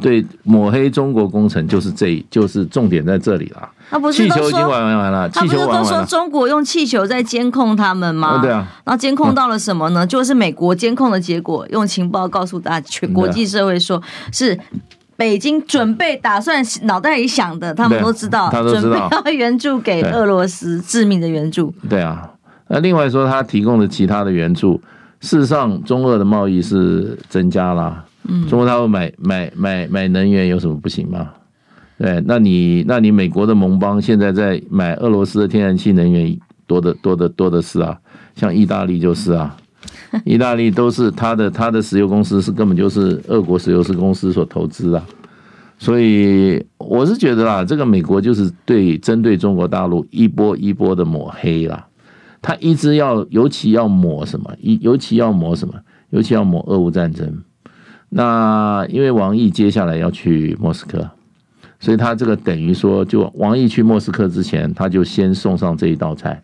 [0.00, 3.68] 对，抹黑中国工程就是这，就是重点在这里了。
[3.90, 5.72] 那不是气球已经玩完完了，气球玩完了。
[5.72, 8.40] 他不是都说中国用气球在监控他们吗？
[8.40, 8.66] 对啊。
[8.84, 10.06] 然后监控到了什么呢？
[10.06, 14.00] 就是美国监控的结果，用情报告诉大家，全国际社会说
[14.32, 14.58] 是
[15.16, 21.74] 北京准备打算脑袋里想的，他们都知道，他都知道准备要援助给俄罗斯致命的援助。
[21.88, 22.30] 对啊。
[22.68, 24.80] 那另外说，他提供的其他的援助，
[25.20, 27.74] 事实上，中俄的贸易是增加
[28.24, 28.48] 了。
[28.48, 31.30] 中国大陆买买买买能源有什么不行吗？
[31.98, 36.34] 对，那你那你美国的盟邦现在在买俄罗斯的天然气能源
[36.66, 37.98] 多的多的多的是啊，
[38.34, 39.54] 像意大利就是啊，
[40.24, 45.04] 意大利都是他的他的石油公司是根本就是俄国石油是公司所投资啊，
[45.78, 51.86] 所以我是觉得啦，这个美国就是对针对中国大陆一波一波的抹黑啦，
[52.40, 55.74] 他一直要尤其要抹什么，一尤其要抹什么，
[56.08, 57.42] 尤其要抹俄乌战争。
[58.12, 61.08] 那因为王毅接下来要去莫斯科，
[61.78, 66.42] 所以他这个等于说，就王毅去莫斯科之前，他就先送上这一道菜，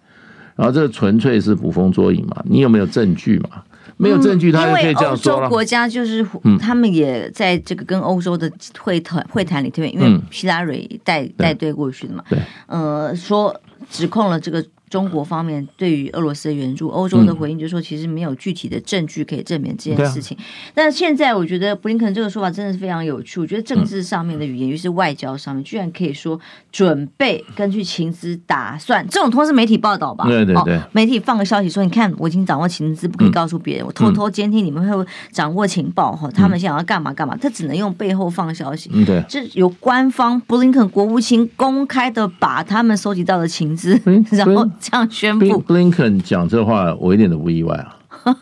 [0.54, 2.40] 然后这纯粹是捕风捉影嘛。
[2.44, 3.64] 你有没有证据嘛？
[3.96, 5.48] 没有证据，他就可以这样说了。
[5.48, 6.24] 国家就是，
[6.60, 14.64] 他们也在这个跟欧洲的会谈会谈里头，因为希拉蕊带带队过去的嘛，对，呃，说指控了这个。
[14.88, 20.36] 中国方面对于俄罗斯的援助，欧洲的回应就是说，其实没有具体的证据可以证明这件事情。
[20.74, 23.40] 但是现在我觉得布林肯这个说法真的是非常有趣。
[23.40, 29.06] 我觉得政治上面的语言，于是外交上面，居然可以说准备根据情资打算。
[29.08, 30.24] 这种通是媒体报道吧？
[30.26, 33.84] 对对对、哦，媒体放个消息说，你看我已经掌握情资，不可以告诉别人。
[33.84, 38.90] 嗯、我偷偷监听你们会掌握情报哈，他们想要干嘛干嘛，他只能用背后放消息。
[38.92, 45.58] 嗯，对，这由官方布林肯国务卿公开的把他们收集到的情资， 然后 这样宣布。
[45.60, 47.96] 布林肯讲这话，我一点都不意外啊！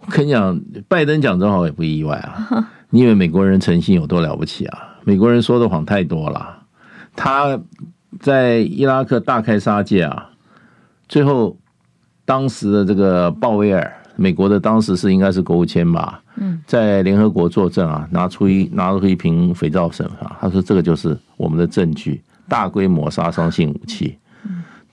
[0.00, 2.70] 我跟你讲，拜登讲这话我也不意外啊！
[2.90, 4.96] 你以为美国人诚信有多了不起啊？
[5.04, 6.58] 美国人说的谎太多了。
[7.16, 7.60] 他
[8.20, 10.30] 在伊拉克大开杀戒啊！
[11.08, 11.56] 最后，
[12.24, 16.22] 当时的这个鲍威尔，美国的当时是应该是国务卿吧？
[16.36, 24.16] 嗯在联合国作证啊，拿出一拿出一瓶肥皂水啊，他说这个就是我们的证据，大规模杀伤性武器，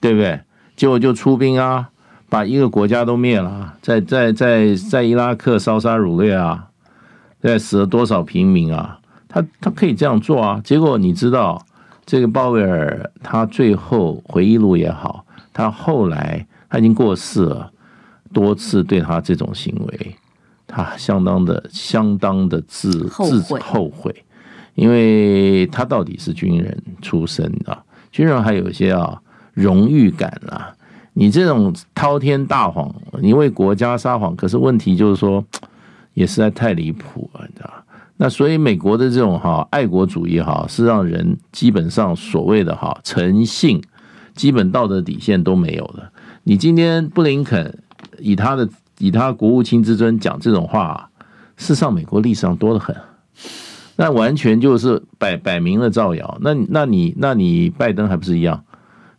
[0.00, 0.40] 对不对？
[0.76, 1.88] 结果就出兵啊，
[2.28, 6.68] 把一个国家都灭了，在在在在伊拉克烧杀掳掠啊，
[7.40, 9.00] 在死了多少平民啊？
[9.26, 10.60] 他他可以这样做啊。
[10.62, 11.64] 结果你知道，
[12.04, 17.72] 这个鲍威尔他最后回忆录也好，他后来他已经过世了，
[18.34, 20.16] 多次对他这种行为，
[20.66, 24.14] 他相当的相当的自自后悔，
[24.74, 29.22] 因为他到底是军人出身啊，军人还有一些啊。
[29.56, 30.70] 荣誉感啊！
[31.14, 35.42] 你这种滔天大谎，你为国家撒谎，可是问题就是说，
[36.12, 37.72] 也实在太离谱了，你知道？
[38.18, 43.82] 那所以美国的这种哈爱国主义哈，是让人基本上所谓的哈诚信、
[44.34, 46.12] 基本道德底线都没有的。
[46.42, 47.78] 你今天布林肯
[48.18, 51.08] 以他的以他国务卿之尊讲这种话，
[51.56, 52.94] 世上美国历史上多得很，
[53.96, 56.36] 那完全就是摆摆明了造谣。
[56.42, 58.62] 那那你那你拜登还不是一样？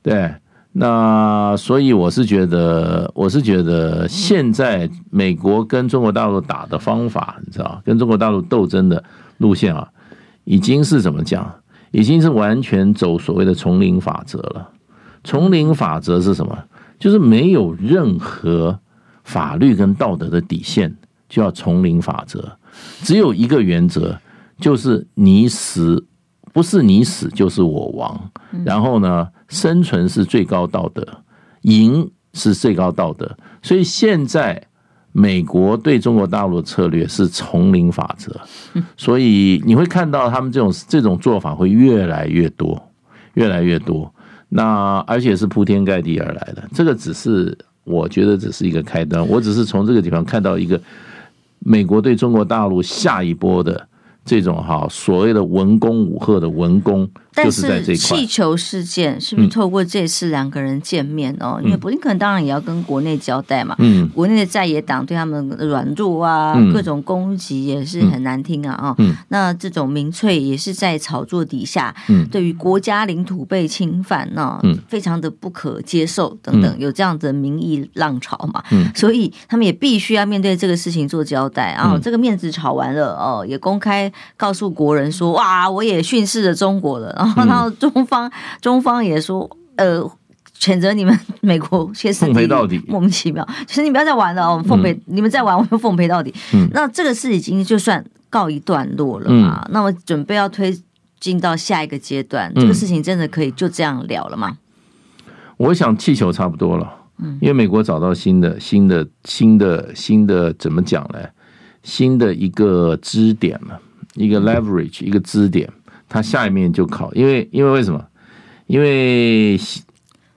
[0.08, 0.34] 对，
[0.72, 9.04] 那所以我是觉得，我是觉得现在美国跟中国大陆打的方法，你知道，跟中国大陆斗争的
[9.40, 9.86] 路线啊，
[10.46, 11.54] 已经是怎么讲？
[11.92, 14.70] 已经是完全走所谓的丛林法则了。
[15.26, 16.58] 丛林法则是什么？
[16.98, 18.80] 就是没有任何
[19.26, 20.96] 法律跟道德的底线，
[21.28, 22.58] 就要丛林法则。
[23.02, 24.18] 只有一个原则，
[24.62, 26.06] 就是你死。
[26.54, 28.32] 不是你死就是我亡，
[28.66, 31.06] 然后呢，生存是最高道德，
[31.62, 33.38] 赢是最高道德。
[33.62, 34.62] 所以现在
[35.12, 38.32] 美国对中国大陆的策略是丛林法则，
[38.98, 42.92] 所以你会看到他们这种这种做法会越来越多，
[43.34, 44.14] 越来越多。
[44.50, 50.82] 那而且是铺天盖地而来的，这个只是我觉得只是一个开端，我只是从这个地方看到一个
[51.60, 53.88] 美国对中国大陆下一波的。
[54.30, 57.10] 这种哈所谓的文攻武赫的文攻，
[57.44, 57.96] 就是。
[57.98, 61.58] 气球事件是不是透过这次两个人见面哦？
[61.60, 63.76] 嗯、因为布林肯当然也要跟国内交代嘛。
[63.80, 64.08] 嗯。
[64.10, 68.96] 国内的在野党对他们软弱啊，嗯、各种攻击也是很难听啊啊。
[69.00, 69.16] 嗯。
[69.30, 78.64] 那这种民粹也是在炒作底下，嗯，对于国家领土被侵犯呢，嗯，非常的不可接受等等，有这样的民意浪潮嘛。
[78.72, 78.90] 嗯。
[78.96, 81.92] 所以他们也必须要面对这个事情做交代啊。
[81.94, 84.12] 嗯、这个面子吵完了哦，也公开。
[84.36, 90.02] 告诉国人说：“哇，我也训斥了中国了。”然后，然后中方、嗯、中方也说：“呃，
[90.60, 93.48] 谴责你们 美国歇斯底里，奉陪到底，莫名其妙。
[93.66, 96.34] 其实你不要再玩了，我们奉陪，嗯、你们再玩，我就奉陪到底。
[96.54, 99.64] 嗯”那这个事已经就算告一段落了嘛？
[99.66, 100.78] 嗯、那么准备要推
[101.20, 104.58] 进到下一个阶段，嗯、这个事情真的可以就这样了了吗？
[105.58, 111.20] 我想气球差不多了，嗯，因为美国找到新的、新的、新的、新的，怎么讲呢？
[111.84, 113.80] 新的一个支点了。
[114.16, 115.72] 一个 leverage，一个支点，
[116.10, 118.06] 它下一面就考，因为因为为什么？
[118.68, 119.60] 因为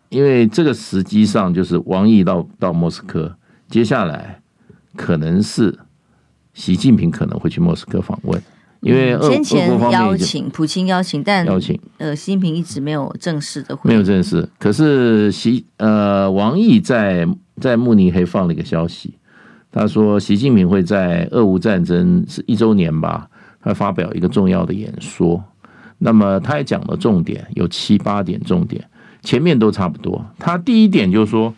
[0.09, 3.37] 因为这个实际上就是王毅到到莫斯科，
[3.69, 4.41] 接下来
[4.97, 5.79] 可能是
[6.55, 8.41] 习近平可能会去莫斯科访问，
[8.81, 17.27] 因为先前邀请普京邀请，但邀请呃习近平一直没有正式的会，没有正式，可是习呃王毅在
[17.61, 19.15] 在慕尼黑放了一个消息，
[19.73, 23.29] 他说习近平会在俄乌战争是一周年吧。
[23.63, 25.45] 他发表一个重要的演说，
[26.01, 28.85] 那么他也讲了重点，有七八点重点，
[29.23, 30.25] 前面都差不多。
[30.39, 31.55] 他第一点就是说，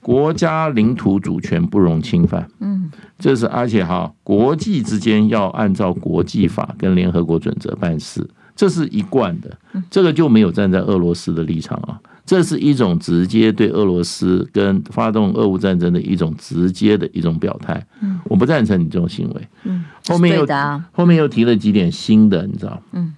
[0.00, 9.58] 国家领土主权不容侵犯，嗯，这是而且哈，国际之间要按照国际法跟联合国准则办事，这是一贯的，
[9.90, 11.98] 这个就没有站在俄罗斯的立场啊。
[12.26, 17.82] 这是一种直接对俄罗斯跟发动俄乌战争的一种直接的一种表态。
[18.02, 19.48] 嗯，我不赞成你这种行为。
[19.64, 20.46] 嗯，后面又
[20.92, 22.82] 后面又提了几点新的，你知道？
[22.92, 23.14] 嗯，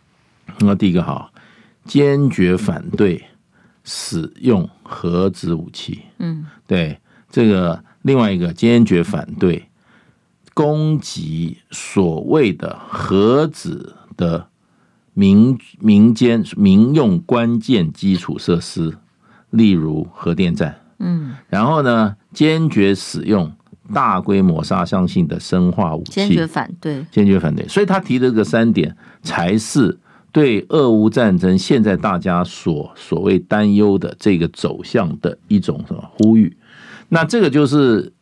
[0.61, 1.30] 那第一个哈，
[1.84, 3.24] 坚决反对
[3.84, 6.02] 使用核子武器。
[6.18, 6.98] 嗯，对
[7.30, 9.68] 这个，另外一个坚决反对
[10.54, 14.46] 攻击所谓的核子的。
[15.12, 18.96] 民民间民用关键基础设施，
[19.50, 23.52] 例如核电站，嗯，然后呢，坚决使用
[23.92, 27.66] 大规模杀伤性的生化武器，坚决反对，坚决反对。
[27.68, 29.98] 所以他提的这个三点，才是
[30.33, 36.57] 对俄乌战争现在大家所所谓担忧的这个走向的一种什么呼吁。
[37.09, 38.12] 那这个就是。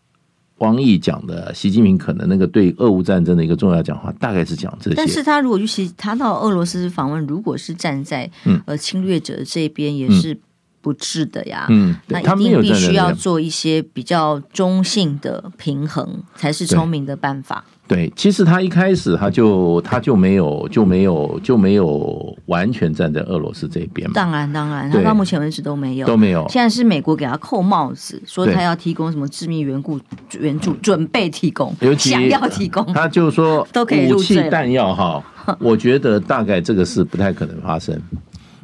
[0.59, 4.97] 王毅讲的，习近平可能那个对俄乌战争的一个重要讲话，大概是讲这些。
[4.97, 8.29] 但是他如果去习，他到俄罗斯访问，如果是站在
[8.67, 10.37] 呃侵略者这边，也是
[10.81, 11.67] 不智的呀。
[11.69, 17.65] 嗯，那一定必须要做一些比较中性的平衡，才是聪明的办法。
[17.89, 24.13] 对，其实他一开始他就他就没有就没有就没有完全站在俄罗斯这边嘛。
[24.15, 26.47] 当然当然，他到目前为止都没有都没有。
[26.51, 29.99] 现在是美国给他扣帽子，说他要提供什么致命援故
[30.39, 35.25] 援助，准备提供，尤其想要提供，他就说 都可以武器弹药哈。
[35.59, 37.99] 我觉得大概这个事不太可能发生，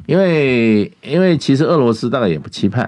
[0.05, 2.87] 因为因为其实俄罗斯大概也不期盼。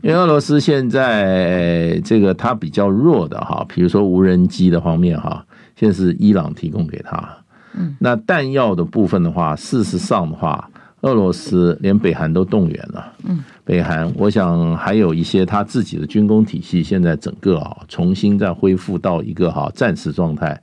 [0.00, 5.44] 因为俄罗斯现在这个它比较弱的哈，比如说无人机的方面哈，
[5.76, 7.38] 现在是伊朗提供给他。
[7.74, 10.70] 嗯，那弹药的部分的话，事实上的话，
[11.00, 13.12] 俄罗斯连北韩都动员了。
[13.24, 20.60] 嗯，北韩我想还有一些他自己的军工体系，现在整个啊重新再恢复到一个哈战时状态。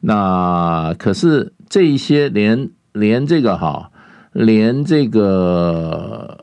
[0.00, 3.90] 那可是这一些连连这个哈，
[4.32, 6.38] 连这个。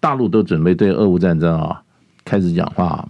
[0.00, 1.80] 大陆都准备对俄乌战争啊
[2.26, 3.08] 开始讲话，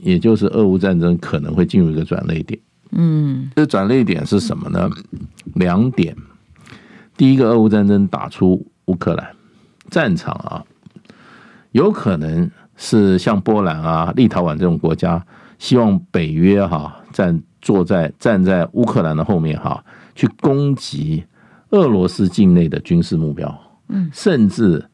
[0.00, 2.58] 也就是俄乌战争可能会进入一个转捩点。
[2.92, 4.88] 嗯，这转捩点是什么呢？
[5.54, 6.16] 两点。
[7.16, 9.34] 第一个，俄乌战争打出乌克兰
[9.90, 10.64] 战场啊，
[11.72, 15.24] 有可能是像波兰啊、立陶宛这种国家，
[15.58, 19.84] 希望北约哈站坐在站在乌克兰的后面哈，
[20.14, 21.24] 去攻击
[21.70, 23.60] 俄罗斯境内的军事目标。
[23.88, 24.86] 嗯，甚至。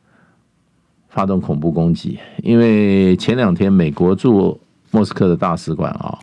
[1.10, 4.60] 发动恐怖攻击，因为前两天美国驻
[4.92, 6.16] 莫斯科的大使馆啊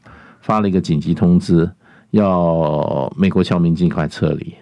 [0.45, 1.67] 发了一个紧急通知，
[2.11, 4.53] 要美国侨民尽快撤离。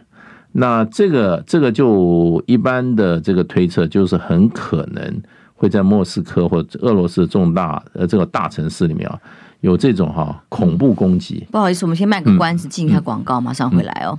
[0.53, 5.21] 那这个这个就一般的这个推测，就是很可能
[5.53, 9.19] 会在莫斯科或者俄罗斯重大呃这个大城市里面啊
[9.59, 11.45] 有这种哈恐怖攻击。
[11.51, 14.17] 不好意思，我们先卖个关子，进一下广告，马上回来哦。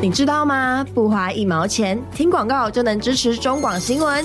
[0.00, 0.86] 你知道吗？
[0.94, 4.24] 不花一毛钱，听广告就能支持中广新闻。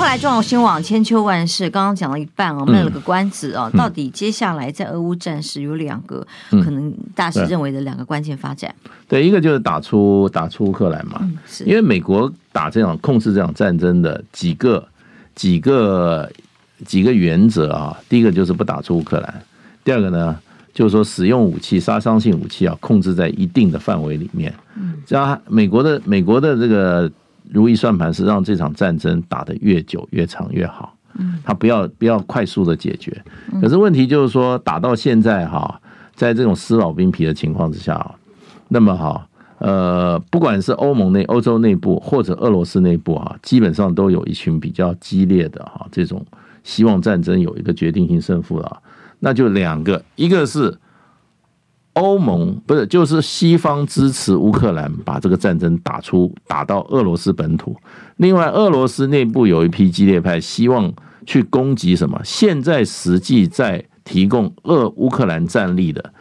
[0.00, 3.70] 后来，中广新网千秋万世，刚刚讲了一半哦，卖了个关子哦。
[3.76, 8.74] 到底接下来在俄乌战事有两个可能大师认为的两个关键发展？
[9.06, 14.82] 对，一个就是打出打出乌克兰嘛，是因为美国打这场控制这场战争的几个
[15.34, 16.32] 几个
[16.86, 17.94] 几个原则啊。
[18.08, 19.42] 第一个就是不打出乌克兰，
[19.84, 20.34] 第二个呢
[20.72, 24.50] 就是说使用武器杀伤性武器啊，控制在一定的范围里面。
[24.76, 27.12] 嗯，这样美国的美国的这个。
[27.48, 33.24] 如意算盘是让这场战争打得越久越长越好，嗯，他不要不要快速的解决，
[33.60, 35.80] 可是问题就是说打到现在哈，
[36.14, 38.14] 在这种撕老兵皮的情况之下，
[38.68, 39.26] 那么哈，
[39.58, 46.24] 呃，不管是欧盟内欧洲内部或者俄罗斯内部啊，基本上都有一群比较激烈的哈，这种
[46.62, 48.80] 希望战争有一个决定性胜负了，
[49.18, 50.78] 那就两个，一个是。
[51.94, 57.76] 欧盟不是，就是西方支持乌克兰把这个战争打出打到俄罗斯本土。
[58.18, 60.92] 另外，俄罗斯内部有一批激烈派，希望
[61.26, 62.20] 去攻击什么？
[62.24, 66.12] 现在实际在提供俄乌克兰战力的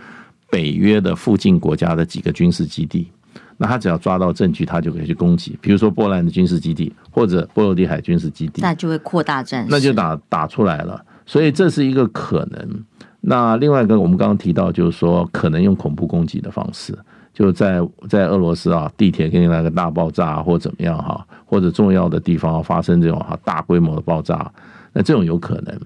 [0.50, 3.12] 北约的附近国家的几个军事基地。
[3.58, 11.06] 那他只要抓到证据，他就可以去攻击，比如说波兰的军事基地或者波罗的海军事基地，那就会扩大战，那就打打出来了。
[11.26, 12.84] 所以这是一个可能。
[13.22, 16.98] 那另外一个，我们刚刚提到，就是说可能用恐怖攻击的方式，
[17.34, 24.50] 就在在俄罗斯啊，地铁给你来个大爆炸，或怎么样哈，或者重要的地方发生这种哈大规模的爆炸，
[24.94, 25.80] 那这种有可能，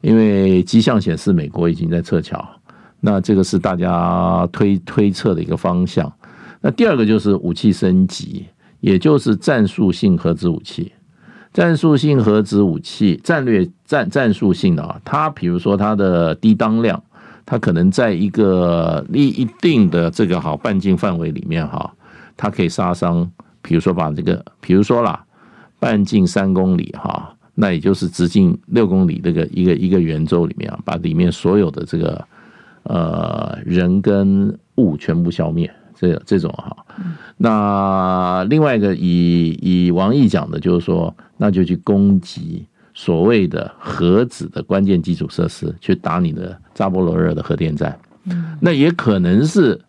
[0.00, 2.44] 因为迹象显示美国已经在撤侨，
[3.00, 6.12] 那这个是大家推推测的一个方向。
[6.60, 8.46] 那第二个就是武器升级，
[8.80, 10.92] 也就是战术性核子武器。
[11.54, 17.02] 战术性核子武器，战略战战术性的啊，它比如说它的低当量，
[17.46, 21.94] 它可能在一个一一定的这个好半径范围里面哈，
[22.36, 23.30] 它可以杀伤，
[23.62, 25.24] 比如说把这个，比如说啦，
[25.78, 27.30] 半径三公里哈。
[27.56, 32.26] 那也就是直径六公里这个一个一个圆周里面啊，把里面所有的这个
[32.82, 36.76] 呃人跟物全部消灭，这这种哈。
[37.36, 47.98] 那另外一个以以王毅讲的就是说，那就去攻击所谓的核子的关键基础设施，去打你的扎波罗热的核电站。
[48.60, 49.80] 那也可能是。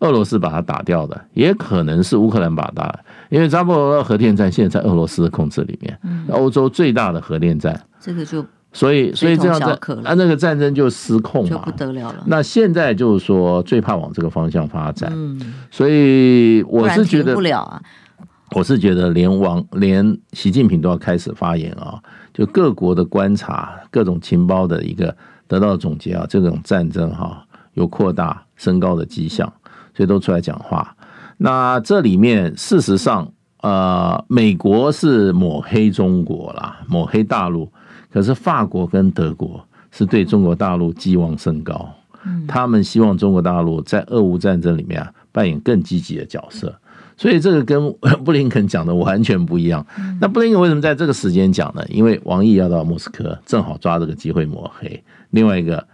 [0.00, 3.00] 俄罗斯把它打掉的，也可能是乌克兰把它打，
[3.30, 5.98] 因为扎波罗热核电站现在在俄罗斯的控制里面，
[6.28, 8.44] 欧洲最大的核电站，这个就
[8.74, 9.66] 所以所以这样子，
[10.04, 12.22] 啊，那个战争就失控嘛，就不得了了。
[12.26, 15.54] 那现在就是说，最怕往这个方向发展，嗯。
[15.70, 17.80] 所以我是觉得不了啊，
[18.50, 21.98] 我是觉得连王连习近平都要开始发言啊，
[22.34, 25.16] 就各国的观察，各种情报的一个
[25.48, 29.50] 得到总结啊，这种战争哈有扩大升高的迹象。
[29.96, 30.96] 所以都出来讲话，
[31.36, 37.70] 那这里面事实上，呃，美国是抹黑中国啦，抹黑大陆，
[38.14, 39.60] 可是法国跟德国
[39.90, 41.92] 是对中国大陆寄望甚高，
[42.46, 46.72] 他们希望中国大陆在俄乌战争里面啊扮演更积极的角色，
[47.16, 47.92] 所以这个跟
[48.24, 49.84] 布林肯讲的完全不一样。
[50.20, 51.84] 那布林肯为什么在这个时间讲呢？
[51.88, 55.02] 因为王毅要到莫斯科，正好抓这个机会抹黑。
[55.30, 55.84] 另外一个。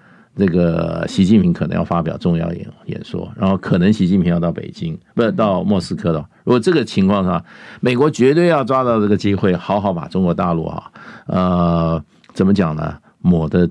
[0.40, 6.18] 这个习近平可能要发表重要演演说，然后可能习近平要到北京，不是到莫斯科的。
[6.44, 7.44] 如果这个情况下，
[7.80, 10.90] 美国绝对要抓到这个机会，好好把中国大陆啊，
[11.26, 12.96] 呃，怎么讲呢？
[13.18, 13.68] 抹得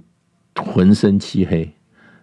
[0.58, 1.74] 浑身漆黑。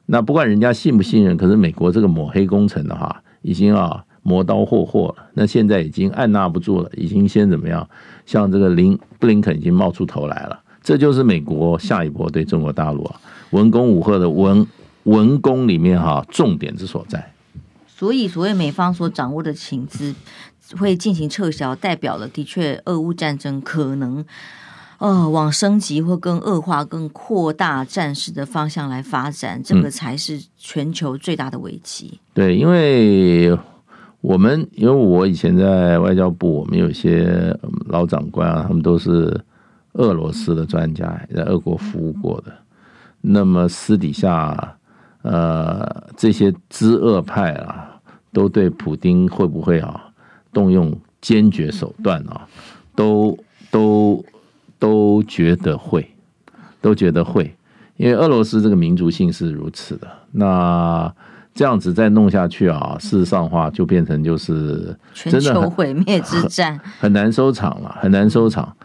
[0.06, 5.26] 那不管人家信不信任，可是美国这个抹黑工程的话，已经啊磨刀霍霍了。
[5.34, 7.88] 那现在已经按捺不住了，已经先怎么样？
[8.24, 10.60] 像这个林布林肯已经冒出头来了。
[10.86, 13.20] 这就是美国下一波对中国大陆啊。
[13.50, 14.64] 文攻武吓的文
[15.02, 17.32] 文攻里面哈，重点之所在。
[17.88, 20.14] 所以，所谓美方所掌握的情资
[20.78, 24.24] 会进行撤销，代表了的确，俄乌战争可能
[24.98, 32.12] 呃往升级或更恶化、更扩大战事的方向来发展，这个才是全球最大的危机。
[32.12, 33.58] 嗯、对，因为
[34.20, 37.58] 我们因为我以前在外交部，我们有些
[37.88, 39.40] 老长官啊，他们都是
[39.96, 42.52] 俄罗斯的专家，在俄国服务过的。
[43.20, 44.76] 那么私底下，
[45.22, 47.98] 呃，这些知俄派啊，
[48.32, 50.10] 都对普丁会不会啊
[50.52, 52.46] 动用坚决手段啊，
[52.94, 53.36] 都
[53.70, 54.24] 都
[54.78, 56.08] 都觉得会，
[56.80, 57.52] 都觉得会，
[57.96, 60.06] 因为俄罗斯这个民族性是如此的。
[60.30, 61.12] 那
[61.52, 68.76] 这样子再弄下去啊，事实上话就变成就是全球毁灭之战，很难收场了，很难收场。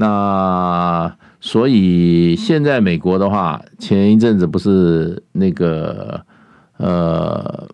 [0.00, 1.14] 那。
[1.42, 6.20] 所以现在美国的话，前一阵子不是那个
[6.76, 7.66] 呃，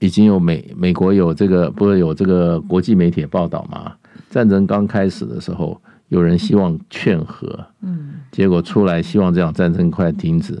[0.00, 3.92] 已经有美美国有这个不是有这个国际媒体报道吗？
[4.30, 5.78] 战争刚开始的时候，
[6.08, 10.58] 有人希望劝和，嗯，结果出来希望这场战争快停止，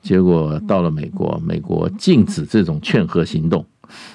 [0.00, 3.66] 结果到了美国，美国禁止这种劝和行动，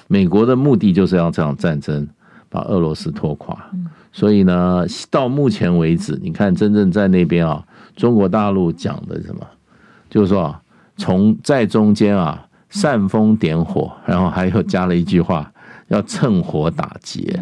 [0.06, 2.08] 美国的目的就是要这场战争
[2.48, 3.70] 把俄罗斯拖垮。
[4.10, 7.62] 所以呢，到目前为止，你看真正在那边啊，
[7.94, 9.46] 中国大陆讲的什么，
[10.08, 10.60] 就是说啊，
[10.96, 15.52] 从在中间啊煽风点火，然后还有加了一句话，
[15.88, 17.40] 要趁火打劫，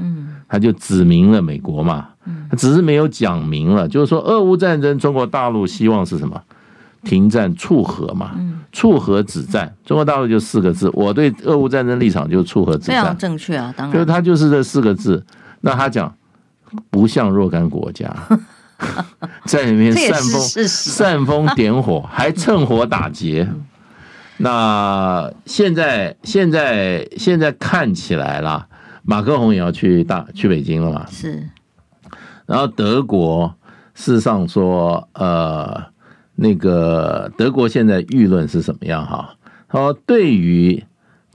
[0.48, 2.08] 他就指明了美国嘛，
[2.50, 6.42] 他只是没有讲明了，就是说俄乌战争，中国大陆希望是什么？
[7.04, 8.32] 停战促和嘛，
[8.72, 9.72] 促和止战。
[9.84, 15.24] 中国大陆就四个字，我对俄乌战争立场就是促和止战，非常正确啊，当然，就是他就是这四个字。
[15.60, 16.12] 那他讲。
[16.90, 18.14] 不像若干国家
[19.46, 23.48] 在里面煽风煽风点火，还趁火打劫。
[24.38, 28.68] 那现在现在现在看起来啦，
[29.02, 31.06] 马克宏也要去大去北京了嘛？
[31.10, 31.48] 是。
[32.44, 33.54] 然后德国
[33.94, 35.86] 事实上说，呃，
[36.34, 39.34] 那个德国现在舆论是什么样哈？
[39.68, 40.84] 他说，对于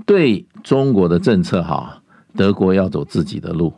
[0.05, 2.01] 对中国的政策哈，
[2.35, 3.73] 德国要走自己的路。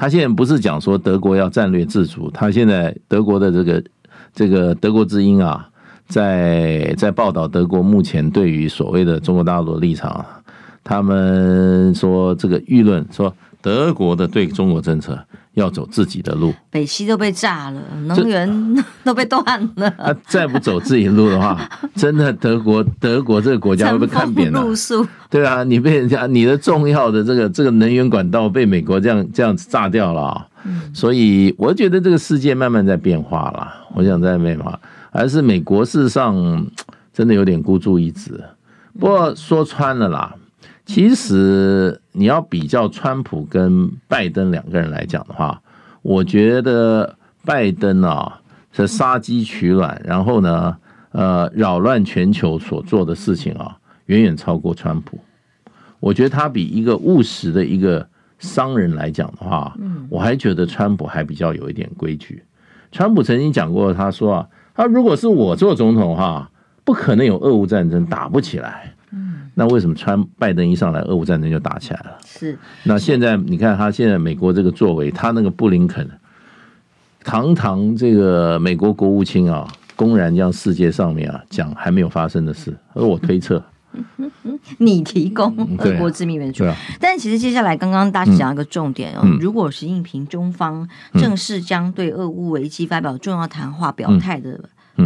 [0.00, 3.84] 他现在不是讲说德国要战略自主，他现在德国的这个
[4.32, 5.68] 这个德国之音啊，
[6.08, 10.24] 在在报道德国目前对于所谓的中国大陆的立场，
[10.82, 13.30] 他们说这个舆论说
[13.62, 15.18] 德国的对中国政策
[15.54, 19.44] 要走自己的路，北溪都被炸了，能源 都被断
[19.76, 19.90] 了。
[19.98, 24.64] 他再不走自己路的话， 真的德国德国这个国家会被看扁了。
[25.28, 30.46] 对啊，你被人家你的重要的这个这个能源管道被美国这样这样子炸掉了，
[30.94, 33.68] 所以我觉得这个世界慢慢在变化了。
[33.94, 34.80] 我想在变化，
[35.10, 36.66] 而是美国事实上
[37.12, 38.42] 真的有点孤注一掷。
[38.98, 40.34] 不过说穿了啦。
[40.92, 45.62] 其实你要比较川普跟拜登两个人来讲的话，
[46.02, 48.40] 我觉得拜登啊
[48.72, 50.76] 是杀鸡取卵，然后呢，
[51.12, 55.20] 呃，扰乱全球所做的事情啊，远远超过川普。
[56.00, 58.08] 我觉得他比一个务实的一个
[58.40, 59.76] 商人来讲的话，
[60.08, 62.42] 我还觉得川普还比较有一点规矩。
[62.90, 66.50] 川普曾经讲过，他说啊，他如果是我做总统的话，
[66.82, 68.96] 不可能有俄乌战争，打不起来。
[69.60, 72.16] 那为什么川拜登一上来，俄乌战争就打起来了？
[72.24, 72.58] 是。
[72.84, 76.08] 那现在你看他现在美国这个作为，他那个布林肯，
[77.22, 83.62] 堂堂这个美国国务卿啊，公然将世界上面啊讲还没有发生的事，而我推测，
[84.78, 86.64] 你提供俄国致命援助。
[86.98, 90.88] 但其实接下来刚刚大家讲一个重点哦，如果习近平中方
[91.18, 94.58] 正式将对俄乌危机发表重要谈话表态的。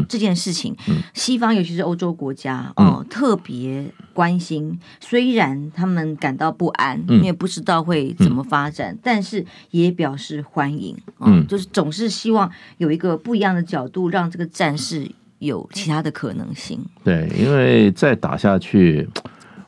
[0.08, 0.76] 这件事情，
[1.12, 3.84] 西方尤其是欧洲国家哦，嗯、特别
[4.14, 4.78] 关心。
[5.00, 10.96] 虽然他们感到不安，因为不知道会怎么发展，嗯、但是也表示欢迎。
[11.20, 15.06] 嗯，嗯就是总是希望有一个不一样的角度，让这个战事
[15.40, 16.78] 有其他的可能性。
[17.02, 19.06] 对，因为再打下去，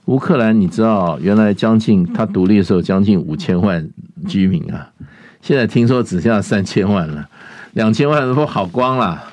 [0.06, 3.86] 乌克兰你知道，原来将近他独立的时候将近五千万
[4.26, 4.90] 居民啊，
[5.42, 7.28] 现在听说只剩下三千万了，
[7.72, 9.32] 两千万都跑光了。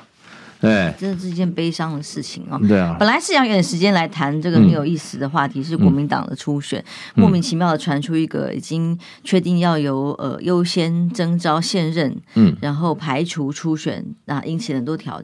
[0.64, 2.58] 对，这是一件悲伤的事情哦。
[2.66, 6.82] 对啊，本来是想有点时间来谈这个很有意思的话题，是国民党的初选，
[7.16, 15.22] 嗯、莫名其妙的传出一个已经确定要由呃优先征召现任，嗯，然后排除初选，那引起很多挑。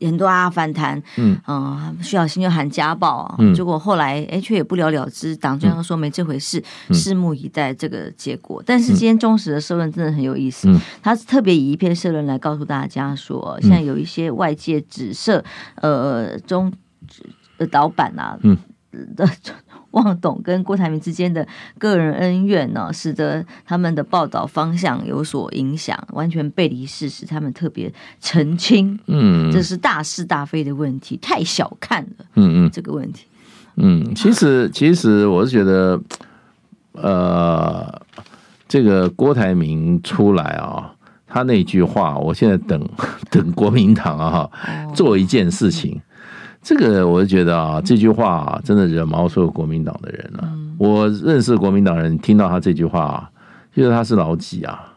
[0.00, 1.36] 很多啊反弹，嗯。
[2.02, 8.62] 徐小新就喊家暴啊，结果后来哎却也不了了之，党中央说没这回事，拭目以待这个结果。
[8.64, 10.68] 但是今天中时的社论真的很有意思，
[11.02, 15.42] 他特别以一篇社论来告诉大家说，现在有一些外界指涉
[15.76, 16.72] 呃中
[17.58, 18.56] 的导板啊，嗯。
[19.14, 19.28] 的。
[19.96, 21.46] 汪董跟郭台铭之间的
[21.78, 27.26] 个人恩怨呢，使得他们的报道方向有所影响，完全背离事实。
[27.26, 33.26] 他们特别澄清，嗯，这是大是大非的问题，太小看了，嗯嗯，这个问题，
[33.76, 36.00] 嗯，其实其实我是觉得，
[36.92, 38.02] 呃，
[38.68, 40.92] 这个郭台铭出来啊，
[41.26, 42.88] 他那句话，我现在等
[43.30, 44.48] 等国民党啊，
[44.94, 46.00] 做一件事情。
[46.66, 50.40] 这个我就觉得啊，这句话啊，真的惹毛所有国民党的人了。
[50.42, 53.30] 嗯、我认识国民党人，听到他这句话啊，
[53.72, 54.94] 觉得他是老几啊？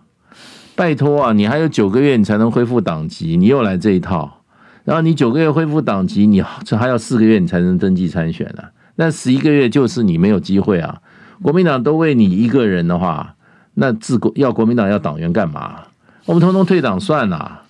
[0.75, 4.41] 拜托啊，你还有九个月你才能恢复党籍，你又来这一套。
[4.83, 8.71] 然后你九个月恢复党籍，你这还要四个月你才能登记参选呢、啊。
[8.95, 10.99] 那十一个月就是你没有机会啊。
[11.43, 13.35] 国民党都为你一个人的话，
[13.75, 15.81] 那自国要国民党要党员干嘛？
[16.25, 17.61] 我们通通退党算了。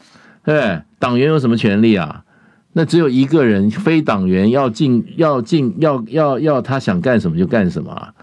[0.46, 2.24] 对，党员有什么权利啊？
[2.74, 8.14] 那只有一个人，非党员要进要进要要要他想干什么就干什么啊。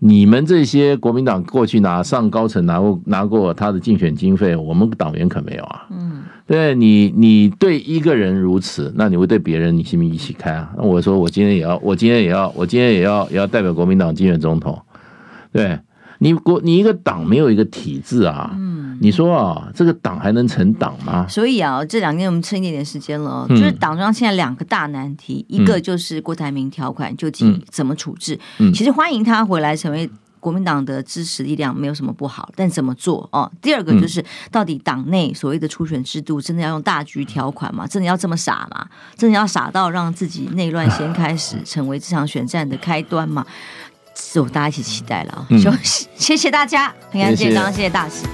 [0.00, 5.86] 你们这些国民党过去拿上高层拿过拿过他的竞选经费，我们党员可没有啊。
[5.90, 10.72] 嗯，对你你对一个人如此，那你会对别人你信不信一起开啊？
[10.76, 14.82] 那我说我今天也要我今天也要我今天也要也要代表国民党竞选总统，
[15.52, 15.78] 对。
[16.22, 21.26] 你国你一个党没有一个体制啊，嗯，你说啊，这个党还能成党吗？
[21.28, 28.38] 所以啊，这两天我们趁一点点时间了，嗯、就是党中央现在两个大难题，嗯、一个就是郭台铭条款究竟怎么处置？
[28.58, 30.08] 嗯、其实欢迎他回来成为
[30.38, 33.50] 国民党的支持力量没有什么不好，但怎么做哦？
[33.60, 37.84] 第二个就是到底党内所谓的初选制度真的要用大局条款吗？
[37.86, 38.86] 真的要这么傻吗？
[39.16, 43.44] 真的要傻到让自己内乱先开始， 成为这场选战的开端吗？
[44.14, 45.46] 是我大家一起期待了啊！
[45.58, 48.24] 休息、嗯，谢谢大家，平安健康，谢谢大使。